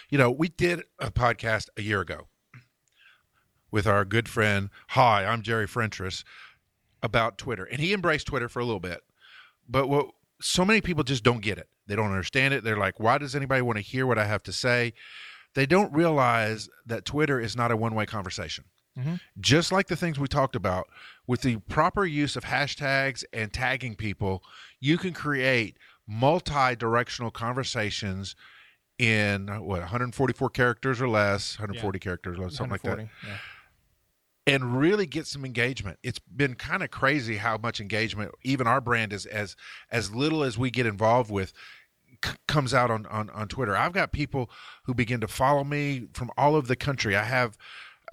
You 0.08 0.18
know, 0.18 0.30
we 0.30 0.48
did 0.48 0.82
a 0.98 1.10
podcast 1.10 1.68
a 1.76 1.82
year 1.82 2.00
ago 2.00 2.28
with 3.70 3.86
our 3.86 4.04
good 4.04 4.28
friend. 4.28 4.70
Hi, 4.90 5.24
I'm 5.24 5.42
Jerry 5.42 5.66
Frentress 5.66 6.22
about 7.02 7.36
Twitter, 7.36 7.64
and 7.64 7.80
he 7.80 7.92
embraced 7.92 8.28
Twitter 8.28 8.48
for 8.48 8.60
a 8.60 8.64
little 8.64 8.80
bit. 8.80 9.00
But 9.68 9.88
what 9.88 10.06
so 10.40 10.64
many 10.64 10.80
people 10.80 11.02
just 11.04 11.24
don't 11.24 11.42
get 11.42 11.58
it. 11.58 11.68
They 11.86 11.96
don't 11.96 12.10
understand 12.10 12.54
it. 12.54 12.64
They're 12.64 12.78
like, 12.78 12.98
"Why 13.00 13.18
does 13.18 13.34
anybody 13.34 13.60
want 13.62 13.76
to 13.76 13.82
hear 13.82 14.06
what 14.06 14.18
I 14.18 14.26
have 14.26 14.42
to 14.44 14.52
say?" 14.52 14.94
They 15.54 15.66
don't 15.66 15.92
realize 15.92 16.68
that 16.86 17.04
Twitter 17.04 17.40
is 17.40 17.56
not 17.56 17.70
a 17.70 17.76
one-way 17.76 18.06
conversation. 18.06 18.64
Just 19.40 19.72
like 19.72 19.88
the 19.88 19.96
things 19.96 20.20
we 20.20 20.28
talked 20.28 20.54
about, 20.54 20.86
with 21.26 21.40
the 21.42 21.56
proper 21.68 22.04
use 22.04 22.36
of 22.36 22.44
hashtags 22.44 23.24
and 23.32 23.52
tagging 23.52 23.96
people, 23.96 24.42
you 24.80 24.98
can 24.98 25.12
create 25.12 25.76
multi-directional 26.06 27.30
conversations 27.32 28.36
in 28.98 29.48
what 29.48 29.80
144 29.80 30.48
characters 30.50 31.00
or 31.00 31.08
less, 31.08 31.58
140 31.58 31.98
characters 31.98 32.38
or 32.38 32.50
something 32.50 32.70
like 32.70 32.82
that, 32.82 32.98
yeah. 33.26 33.36
and 34.46 34.78
really 34.78 35.06
get 35.06 35.26
some 35.26 35.44
engagement. 35.44 35.98
It's 36.04 36.20
been 36.20 36.54
kind 36.54 36.82
of 36.84 36.92
crazy 36.92 37.38
how 37.38 37.58
much 37.58 37.80
engagement 37.80 38.30
even 38.44 38.68
our 38.68 38.80
brand 38.80 39.12
is 39.12 39.26
as 39.26 39.56
as 39.90 40.14
little 40.14 40.44
as 40.44 40.56
we 40.56 40.70
get 40.70 40.86
involved 40.86 41.32
with 41.32 41.52
comes 42.46 42.74
out 42.74 42.90
on, 42.90 43.06
on 43.06 43.30
on 43.30 43.48
Twitter. 43.48 43.76
I've 43.76 43.92
got 43.92 44.12
people 44.12 44.50
who 44.84 44.94
begin 44.94 45.20
to 45.20 45.28
follow 45.28 45.64
me 45.64 46.08
from 46.12 46.30
all 46.36 46.54
over 46.54 46.66
the 46.66 46.76
country. 46.76 47.16
I 47.16 47.24
have 47.24 47.56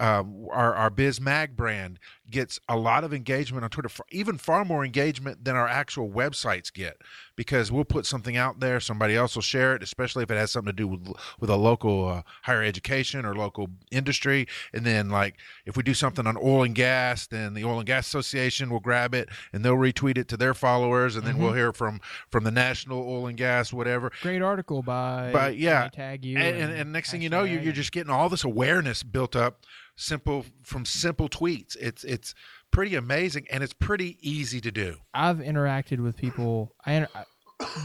um, 0.00 0.46
our 0.50 0.74
our 0.74 0.90
Biz 0.90 1.20
Mag 1.20 1.56
brand 1.56 1.98
gets 2.30 2.58
a 2.68 2.76
lot 2.76 3.04
of 3.04 3.12
engagement 3.12 3.64
on 3.64 3.70
Twitter, 3.70 3.90
even 4.10 4.38
far 4.38 4.64
more 4.64 4.84
engagement 4.84 5.44
than 5.44 5.56
our 5.56 5.68
actual 5.68 6.08
websites 6.08 6.72
get, 6.72 6.96
because 7.36 7.70
we'll 7.70 7.84
put 7.84 8.06
something 8.06 8.36
out 8.36 8.60
there, 8.60 8.80
somebody 8.80 9.14
else 9.16 9.34
will 9.34 9.42
share 9.42 9.74
it, 9.74 9.82
especially 9.82 10.22
if 10.22 10.30
it 10.30 10.36
has 10.36 10.50
something 10.50 10.72
to 10.72 10.76
do 10.76 10.88
with 10.88 11.08
with 11.40 11.50
a 11.50 11.56
local 11.56 12.08
uh, 12.08 12.22
higher 12.42 12.62
education 12.62 13.24
or 13.24 13.34
local 13.34 13.68
industry, 13.90 14.46
and 14.72 14.84
then 14.86 15.10
like 15.10 15.36
if 15.66 15.76
we 15.76 15.82
do 15.82 15.94
something 15.94 16.26
on 16.26 16.36
oil 16.36 16.62
and 16.62 16.74
gas, 16.74 17.26
then 17.26 17.54
the 17.54 17.64
Oil 17.64 17.78
and 17.78 17.86
Gas 17.86 18.06
Association 18.06 18.70
will 18.70 18.80
grab 18.80 19.14
it 19.14 19.28
and 19.52 19.64
they'll 19.64 19.76
retweet 19.76 20.16
it 20.16 20.28
to 20.28 20.36
their 20.36 20.54
followers, 20.54 21.16
and 21.16 21.26
then 21.26 21.38
we'll 21.38 21.52
hear 21.52 21.72
from 21.72 22.00
from 22.30 22.44
the 22.44 22.50
National 22.50 23.02
Oil 23.02 23.26
and 23.26 23.36
Gas 23.36 23.72
whatever, 23.72 24.10
Great 24.22 24.42
article 24.42 24.82
by. 24.82 25.30
but 25.32 25.56
yeah, 25.56 25.88
tag 25.88 26.24
you. 26.24 26.38
and, 26.38 26.56
and, 26.56 26.72
and 26.72 26.92
next 26.92 27.10
thing 27.10 27.20
you 27.22 27.28
know, 27.28 27.44
you're, 27.44 27.60
you're 27.60 27.72
just 27.72 27.92
getting 27.92 28.10
all 28.10 28.28
this 28.28 28.44
awareness 28.44 29.02
built 29.02 29.34
up, 29.36 29.60
simple 29.96 30.44
from 30.62 30.84
simple 30.84 31.28
tweets. 31.28 31.76
It's 31.80 32.04
it's 32.04 32.34
pretty 32.70 32.94
amazing, 32.94 33.46
and 33.50 33.62
it's 33.62 33.74
pretty 33.74 34.18
easy 34.20 34.60
to 34.60 34.70
do. 34.70 34.96
I've 35.14 35.38
interacted 35.38 36.00
with 36.00 36.16
people. 36.16 36.74
I, 36.84 37.06
I 37.14 37.24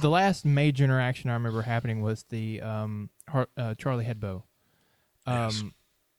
the 0.02 0.10
last 0.10 0.46
major 0.46 0.84
interaction 0.84 1.30
I 1.30 1.34
remember 1.34 1.62
happening 1.62 2.02
was 2.02 2.24
the 2.30 2.62
um 2.62 3.10
Har- 3.30 3.50
uh, 3.58 3.76
Charlie 3.76 4.06
Hebdo. 4.06 4.44
Um, 5.26 5.50
Yes. 5.52 5.64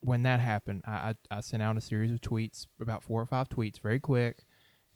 when 0.01 0.23
that 0.25 0.39
happened, 0.41 0.83
I, 0.87 1.15
I 1.31 1.39
I 1.39 1.41
sent 1.41 1.63
out 1.63 1.77
a 1.77 1.81
series 1.81 2.13
of 2.13 2.21
tweets, 2.21 2.67
about 2.81 3.03
four 3.03 3.21
or 3.21 3.27
five 3.27 3.49
tweets, 3.49 3.81
very 3.81 3.99
quick, 4.01 4.45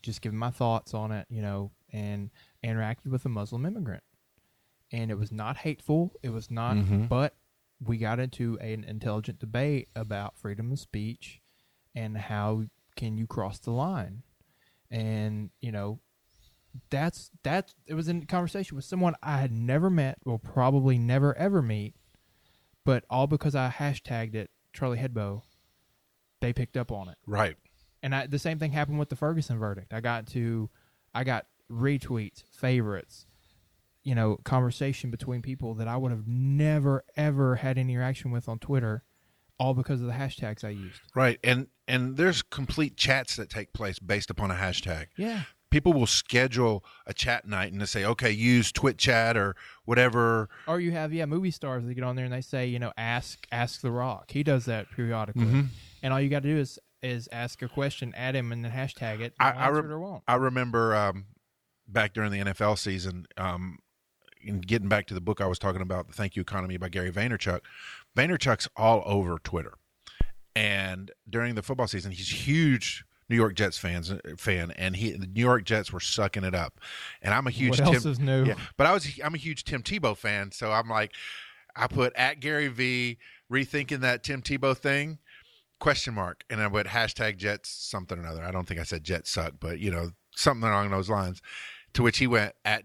just 0.03 0.21
giving 0.21 0.39
my 0.39 0.51
thoughts 0.51 0.95
on 0.95 1.11
it, 1.13 1.27
you 1.31 1.43
know, 1.43 1.73
and 1.93 2.31
interacted 2.65 3.07
with 3.07 3.25
a 3.25 3.29
Muslim 3.29 3.65
immigrant. 3.67 4.03
And 4.93 5.11
it 5.11 5.19
was 5.19 5.33
not 5.33 5.57
hateful. 5.57 6.13
It 6.23 6.29
was 6.29 6.51
not, 6.51 6.77
Mm-hmm. 6.77 7.07
but 7.07 7.35
we 7.85 7.99
got 7.99 8.21
into 8.21 8.59
an 8.59 8.85
intelligent 8.85 9.39
debate 9.39 9.89
about 9.95 10.37
freedom 10.37 10.73
of 10.73 10.79
speech 10.79 11.41
and 11.95 12.17
how 12.17 12.65
can 12.97 13.17
you 13.17 13.27
cross 13.27 13.59
the 13.59 13.71
line. 13.71 14.23
And 14.91 15.51
you 15.61 15.73
know, 15.73 16.01
that's 16.91 17.31
that's 17.43 17.75
it 17.87 17.95
was 17.95 18.09
in 18.09 18.27
conversation 18.27 18.77
with 18.77 18.85
someone 18.85 19.15
I 19.23 19.39
had 19.39 19.53
never 19.53 19.91
met, 19.91 20.19
will 20.25 20.39
probably 20.39 20.99
never 20.99 21.37
ever 21.37 21.63
meet, 21.63 21.95
but 22.85 23.05
all 23.11 23.27
because 23.27 23.55
I 23.55 23.71
hashtagged 23.71 24.35
it 24.35 24.51
Charlie 24.73 24.99
Hebdo, 24.99 25.43
they 26.41 26.53
picked 26.53 26.77
up 26.77 26.91
on 26.91 27.09
it. 27.09 27.19
Right. 27.27 27.57
And 28.03 28.15
I, 28.15 28.27
the 28.27 28.39
same 28.39 28.59
thing 28.59 28.73
happened 28.73 28.99
with 28.99 29.11
the 29.11 29.17
Ferguson 29.17 29.59
verdict. 29.59 29.93
I 29.93 30.01
got 30.01 30.27
to, 30.29 30.71
I 31.15 31.25
got 31.25 31.47
retweets, 31.71 32.43
favorites, 32.51 33.27
you 34.05 34.15
know, 34.15 34.37
conversation 34.45 35.11
between 35.11 35.43
people 35.43 35.75
that 35.75 35.89
I 35.89 35.97
would 35.97 36.11
have 36.11 36.27
never 36.27 37.05
ever 37.17 37.57
had 37.57 37.79
any 37.79 37.93
interaction 37.95 38.31
with 38.31 38.49
on 38.49 38.59
Twitter, 38.59 39.03
all 39.59 39.75
because 39.75 40.01
of 40.01 40.07
the 40.07 40.13
hashtags 40.15 40.65
I 40.65 40.71
used. 40.71 41.01
Right. 41.15 41.39
And 41.45 41.69
and 41.89 42.17
there's 42.17 42.43
complete 42.43 42.97
chats 42.97 43.37
that 43.37 43.51
take 43.51 43.73
place 43.73 43.99
based 43.99 44.31
upon 44.31 44.51
a 44.51 44.55
hashtag. 44.55 45.07
Yeah. 45.17 45.43
People 45.71 45.95
will 45.95 46.07
schedule 46.07 46.85
a 47.07 47.15
chat 47.15 47.47
night 47.47 47.73
and 47.73 47.81
they 47.81 47.87
say, 47.87 48.05
okay, 48.05 48.31
use 48.31 48.73
Twit 48.73 48.99
chat 48.99 49.39
or 49.39 49.57
whatever. 49.87 50.49
Or 50.67 50.79
you 50.81 50.91
have 50.93 51.13
yeah 51.15 51.25
movie 51.27 51.51
stars 51.51 51.85
that 51.85 51.95
get 51.95 52.05
on 52.05 52.15
there 52.17 52.25
and 52.27 52.35
they 52.35 52.41
say 52.43 52.67
you 52.67 52.79
know 52.79 52.93
ask 52.97 53.47
ask 53.53 53.81
the 53.81 53.91
Rock. 53.91 54.31
He 54.33 54.43
does 54.43 54.65
that 54.67 54.91
periodically, 54.91 55.45
Mm-hmm. 55.45 55.61
and 56.03 56.13
all 56.13 56.21
you 56.21 56.29
got 56.29 56.43
to 56.43 56.49
do 56.49 56.59
is 56.59 56.79
is 57.03 57.29
ask 57.33 57.63
a 57.63 57.69
question, 57.69 58.13
add 58.17 58.37
him, 58.37 58.53
and 58.53 58.65
then 58.65 58.71
hashtag 58.71 59.21
it. 59.21 59.35
I, 59.41 59.51
I, 59.51 59.69
re- 59.69 59.81
it. 60.17 60.23
I 60.29 60.35
remember 60.37 60.95
um, 60.95 61.25
back 61.89 62.13
during 62.13 62.31
the 62.31 62.39
NFL 62.53 62.79
season, 62.79 63.27
um, 63.37 63.79
in 64.45 64.61
getting 64.61 64.89
back 64.89 65.07
to 65.09 65.15
the 65.15 65.21
book 65.21 65.41
I 65.41 65.47
was 65.47 65.59
talking 65.59 65.83
about, 65.83 66.09
The 66.09 66.13
Thank 66.13 66.37
You 66.37 66.43
Economy 66.43 66.77
by 66.77 66.89
Gary 66.89 67.11
Vaynerchuk, 67.11 67.61
Vaynerchuk's 68.17 68.69
all 68.77 69.03
over 69.07 69.39
Twitter. 69.39 69.75
And 70.55 71.11
during 71.29 71.55
the 71.55 71.63
football 71.63 71.87
season, 71.87 72.13
he's 72.13 72.29
huge 72.29 73.05
New 73.29 73.37
York 73.37 73.55
Jets 73.55 73.79
fans 73.79 74.13
fan, 74.37 74.73
and 74.73 74.95
he 74.95 75.13
the 75.13 75.27
New 75.27 75.41
York 75.41 75.65
Jets 75.65 75.93
were 75.93 76.01
sucking 76.01 76.45
it 76.45 76.55
up. 76.55 76.81
And 77.23 77.33
I'm 77.33 77.47
a 77.47 77.51
huge 77.51 77.81
What 77.81 77.87
Tim, 77.87 77.95
else 77.95 78.05
is 78.05 78.21
new? 78.21 78.45
Yeah, 78.45 78.55
but 78.77 78.87
I 78.87 78.93
was 78.93 79.09
I'm 79.25 79.35
a 79.35 79.39
huge 79.39 79.65
Tim 79.65 79.83
Tebow 79.83 80.15
fan, 80.17 80.53
so 80.53 80.71
I'm 80.71 80.89
like, 80.89 81.13
I 81.75 81.87
put 81.87 82.13
at 82.15 82.41
Gary 82.41 82.69
V 82.69 83.19
rethinking 83.51 84.01
that 84.01 84.23
Tim 84.23 84.43
Tebow 84.43 84.77
thing 84.77 85.19
question 85.81 86.13
mark, 86.13 86.45
and 86.51 86.61
I 86.61 86.69
put 86.69 86.87
hashtag 86.87 87.39
Jets 87.39 87.71
something 87.71 88.19
or 88.19 88.21
another. 88.21 88.43
I 88.43 88.51
don't 88.51 88.69
think 88.69 88.79
I 88.79 88.85
said 88.85 89.03
Jets 89.03 89.31
suck, 89.31 89.55
but 89.59 89.79
you 89.79 89.91
know 89.91 90.11
something 90.37 90.69
along 90.69 90.91
those 90.91 91.09
lines. 91.09 91.41
To 91.95 92.03
which 92.03 92.19
he 92.19 92.27
went 92.27 92.55
at 92.65 92.85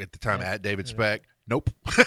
at 0.00 0.12
the 0.12 0.18
time 0.18 0.40
at 0.40 0.62
David 0.62 0.88
Speck. 0.88 1.22
Nope. 1.46 1.70
but 1.84 2.02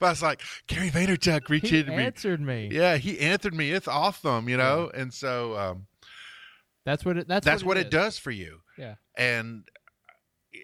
I 0.00 0.08
was 0.10 0.22
like, 0.22 0.40
Gary 0.68 0.90
Vaynerchuk 0.90 1.48
reached 1.48 1.68
He 1.68 1.80
into 1.80 1.90
me. 1.90 1.98
He 1.98 2.04
answered 2.04 2.40
me. 2.40 2.68
Yeah, 2.70 2.96
he 2.96 3.18
answered 3.18 3.54
me. 3.54 3.72
It's 3.72 3.88
awesome, 3.88 4.48
you 4.48 4.56
know. 4.56 4.90
And 4.94 5.12
so 5.12 5.56
um, 5.56 5.86
That's 6.84 7.04
what 7.04 7.18
it. 7.18 7.28
That's, 7.28 7.44
that's 7.44 7.64
what 7.64 7.76
it 7.76 7.86
is. 7.86 7.90
does 7.90 8.18
for 8.18 8.30
you. 8.30 8.60
Yeah. 8.76 8.94
And 9.16 9.64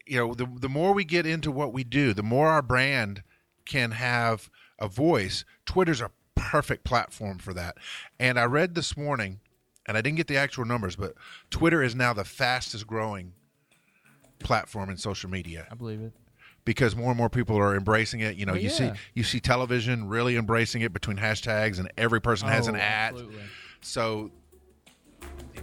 you 0.06 0.16
know, 0.16 0.34
the 0.34 0.46
the 0.60 0.68
more 0.68 0.92
we 0.92 1.04
get 1.04 1.26
into 1.26 1.50
what 1.50 1.72
we 1.72 1.82
do, 1.84 2.14
the 2.14 2.22
more 2.22 2.48
our 2.48 2.62
brand 2.62 3.22
can 3.66 3.92
have 3.92 4.48
a 4.78 4.88
voice. 4.88 5.44
Twitter's 5.66 6.00
a 6.00 6.10
perfect 6.36 6.84
platform 6.84 7.38
for 7.38 7.52
that. 7.54 7.76
And 8.18 8.38
I 8.38 8.44
read 8.44 8.74
this 8.74 8.96
morning, 8.96 9.40
and 9.88 9.96
I 9.96 10.02
didn't 10.02 10.18
get 10.18 10.28
the 10.28 10.36
actual 10.36 10.64
numbers, 10.64 10.94
but 10.94 11.14
Twitter 11.50 11.82
is 11.82 11.94
now 11.94 12.12
the 12.12 12.24
fastest 12.24 12.86
growing 12.86 13.32
platform 14.44 14.88
in 14.90 14.96
social 14.96 15.28
media 15.28 15.66
I 15.70 15.74
believe 15.74 16.00
it. 16.00 16.12
because 16.64 16.94
more 16.94 17.08
and 17.10 17.18
more 17.18 17.28
people 17.28 17.56
are 17.58 17.74
embracing 17.74 18.20
it. 18.20 18.36
You 18.36 18.46
know, 18.46 18.52
Well, 18.52 18.62
you 18.62 18.70
see 18.70 18.92
you 19.14 19.24
see 19.24 19.40
television 19.40 20.06
really 20.08 20.36
embracing 20.36 20.82
it 20.82 20.92
between 20.92 21.16
hashtags, 21.16 21.78
and 21.80 21.90
every 21.98 22.20
person 22.20 22.46
has 22.48 22.68
an 22.68 22.76
Oh, 22.76 22.78
ad. 22.78 23.14
absolutely. 23.14 23.42
So 23.80 24.30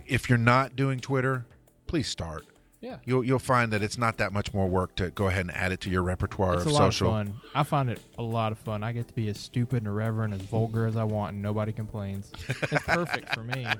if 0.05 0.27
you're 0.29 0.37
not 0.37 0.75
doing 0.75 0.99
Twitter, 0.99 1.45
please 1.87 2.07
start. 2.07 2.45
Yeah. 2.81 2.97
You'll 3.05 3.23
you'll 3.23 3.37
find 3.39 3.71
that 3.73 3.83
it's 3.83 3.97
not 3.99 4.17
that 4.17 4.33
much 4.33 4.53
more 4.55 4.67
work 4.67 4.95
to 4.95 5.11
go 5.11 5.27
ahead 5.27 5.41
and 5.41 5.51
add 5.55 5.71
it 5.71 5.81
to 5.81 5.89
your 5.91 6.01
repertoire 6.01 6.55
It's 6.55 6.63
of 6.65 6.71
a 6.71 6.73
lot 6.73 6.79
social. 6.93 7.07
of 7.09 7.27
fun. 7.27 7.33
I 7.53 7.61
find 7.63 7.89
it 7.91 7.99
a 8.17 8.23
lot 8.23 8.51
of 8.51 8.57
fun. 8.57 8.83
I 8.83 8.91
get 8.91 9.07
to 9.07 9.13
be 9.13 9.27
as 9.29 9.39
stupid 9.39 9.77
and 9.83 9.87
irreverent, 9.87 10.33
as 10.33 10.41
vulgar 10.41 10.87
as 10.87 10.95
I 10.97 11.03
want, 11.03 11.33
and 11.33 11.43
nobody 11.43 11.71
complains. 11.73 12.31
It's 12.49 12.83
perfect 12.85 13.33
for 13.35 13.43
me. 13.43 13.67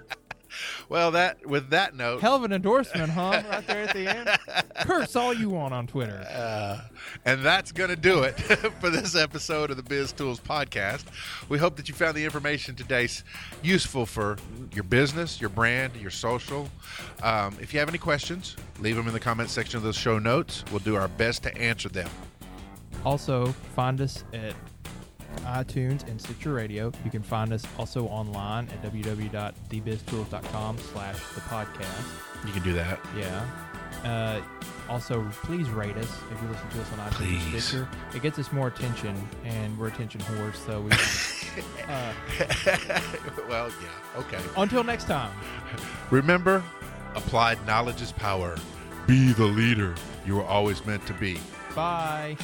Well, 0.90 1.12
that 1.12 1.46
with 1.46 1.70
that 1.70 1.96
note, 1.96 2.22
Hell 2.22 2.36
of 2.36 2.44
an 2.44 2.52
endorsement, 2.54 3.12
huh? 3.12 3.44
Right 3.50 3.68
there 3.68 3.84
at 3.84 3.94
the 3.94 4.08
end. 4.08 4.30
Curse 4.82 5.16
all 5.16 5.34
you 5.34 5.50
want 5.50 5.74
on 5.74 5.88
Twitter. 5.88 6.26
uh, 6.30 6.82
and 7.26 7.44
that's 7.44 7.72
going 7.72 7.90
to 7.90 7.96
do 7.96 8.24
it 8.24 8.34
for 8.80 8.90
this 8.90 9.16
episode 9.16 9.72
of 9.72 9.78
the 9.78 9.84
Biz 9.84 10.12
Tools 10.14 10.40
podcast. 10.40 11.04
We 11.50 11.58
hope 11.58 11.76
that 11.78 11.88
you 11.88 11.96
found 11.96 12.16
the 12.16 12.26
information 12.26 12.76
today 12.76 13.08
useful 13.62 14.06
for 14.06 14.38
your 14.74 14.84
business, 14.84 15.40
your 15.40 15.50
brand, 15.50 15.96
your 15.96 16.12
social. 16.12 16.70
Um, 17.24 17.56
if 17.60 17.74
you 17.74 17.80
have 17.80 17.90
any 17.90 17.98
questions, 17.98 18.56
leave 18.80 18.96
them 18.96 19.08
in 19.08 19.14
the 19.14 19.20
comment 19.20 19.50
section 19.50 19.78
of 19.78 19.84
the 19.84 19.94
show 19.94 20.20
notes. 20.20 20.64
We'll 20.72 20.80
do 20.80 20.96
our 20.96 21.08
best 21.08 21.44
to 21.44 21.58
answer 21.58 21.90
them. 21.90 22.10
Also, 23.06 23.48
find 23.76 24.00
us 24.02 24.24
at 24.34 24.54
iTunes 25.41 26.08
and 26.08 26.20
Stitcher 26.22 26.54
Radio. 26.54 26.91
You 27.04 27.12
can 27.12 27.22
find 27.24 27.54
us 27.54 27.65
also 27.78 28.06
online 28.08 28.67
at 28.70 28.82
www.thebiztools.com 28.84 30.78
slash 30.78 31.20
the 31.36 31.41
podcast. 31.41 32.06
You 32.46 32.54
can 32.54 32.63
do 32.63 32.74
that. 32.74 33.00
Yeah. 33.17 33.46
Uh, 34.04 34.41
also, 34.89 35.24
please 35.44 35.70
rate 35.70 35.96
us 35.96 36.12
if 36.32 36.41
you 36.41 36.48
listen 36.50 36.70
to 36.70 36.82
us 36.82 36.91
on 36.94 37.00
iTunes 37.10 37.54
and 37.54 37.62
Stitcher. 37.62 37.88
It 38.15 38.22
gets 38.22 38.39
us 38.39 38.52
more 38.52 38.67
attention, 38.67 39.15
and 39.46 39.78
we're 39.78 39.88
attention 39.88 40.22
whores, 40.22 40.56
so 40.56 40.82
we. 40.82 40.91
uh, 41.88 42.13
well, 43.48 43.70
yeah. 43.70 44.20
Okay. 44.20 44.39
until 44.58 44.84
next 44.84 45.06
time. 45.06 45.32
Remember, 46.10 46.63
applied 47.15 47.65
knowledge 47.65 48.02
is 48.02 48.12
power. 48.12 48.58
Be 49.08 49.34
the 49.34 49.46
leader 49.46 49.96
you 50.26 50.36
were 50.36 50.46
always 50.46 50.86
meant 50.86 51.06
to 51.08 51.13
be. 51.13 51.39
Bye. 51.76 52.38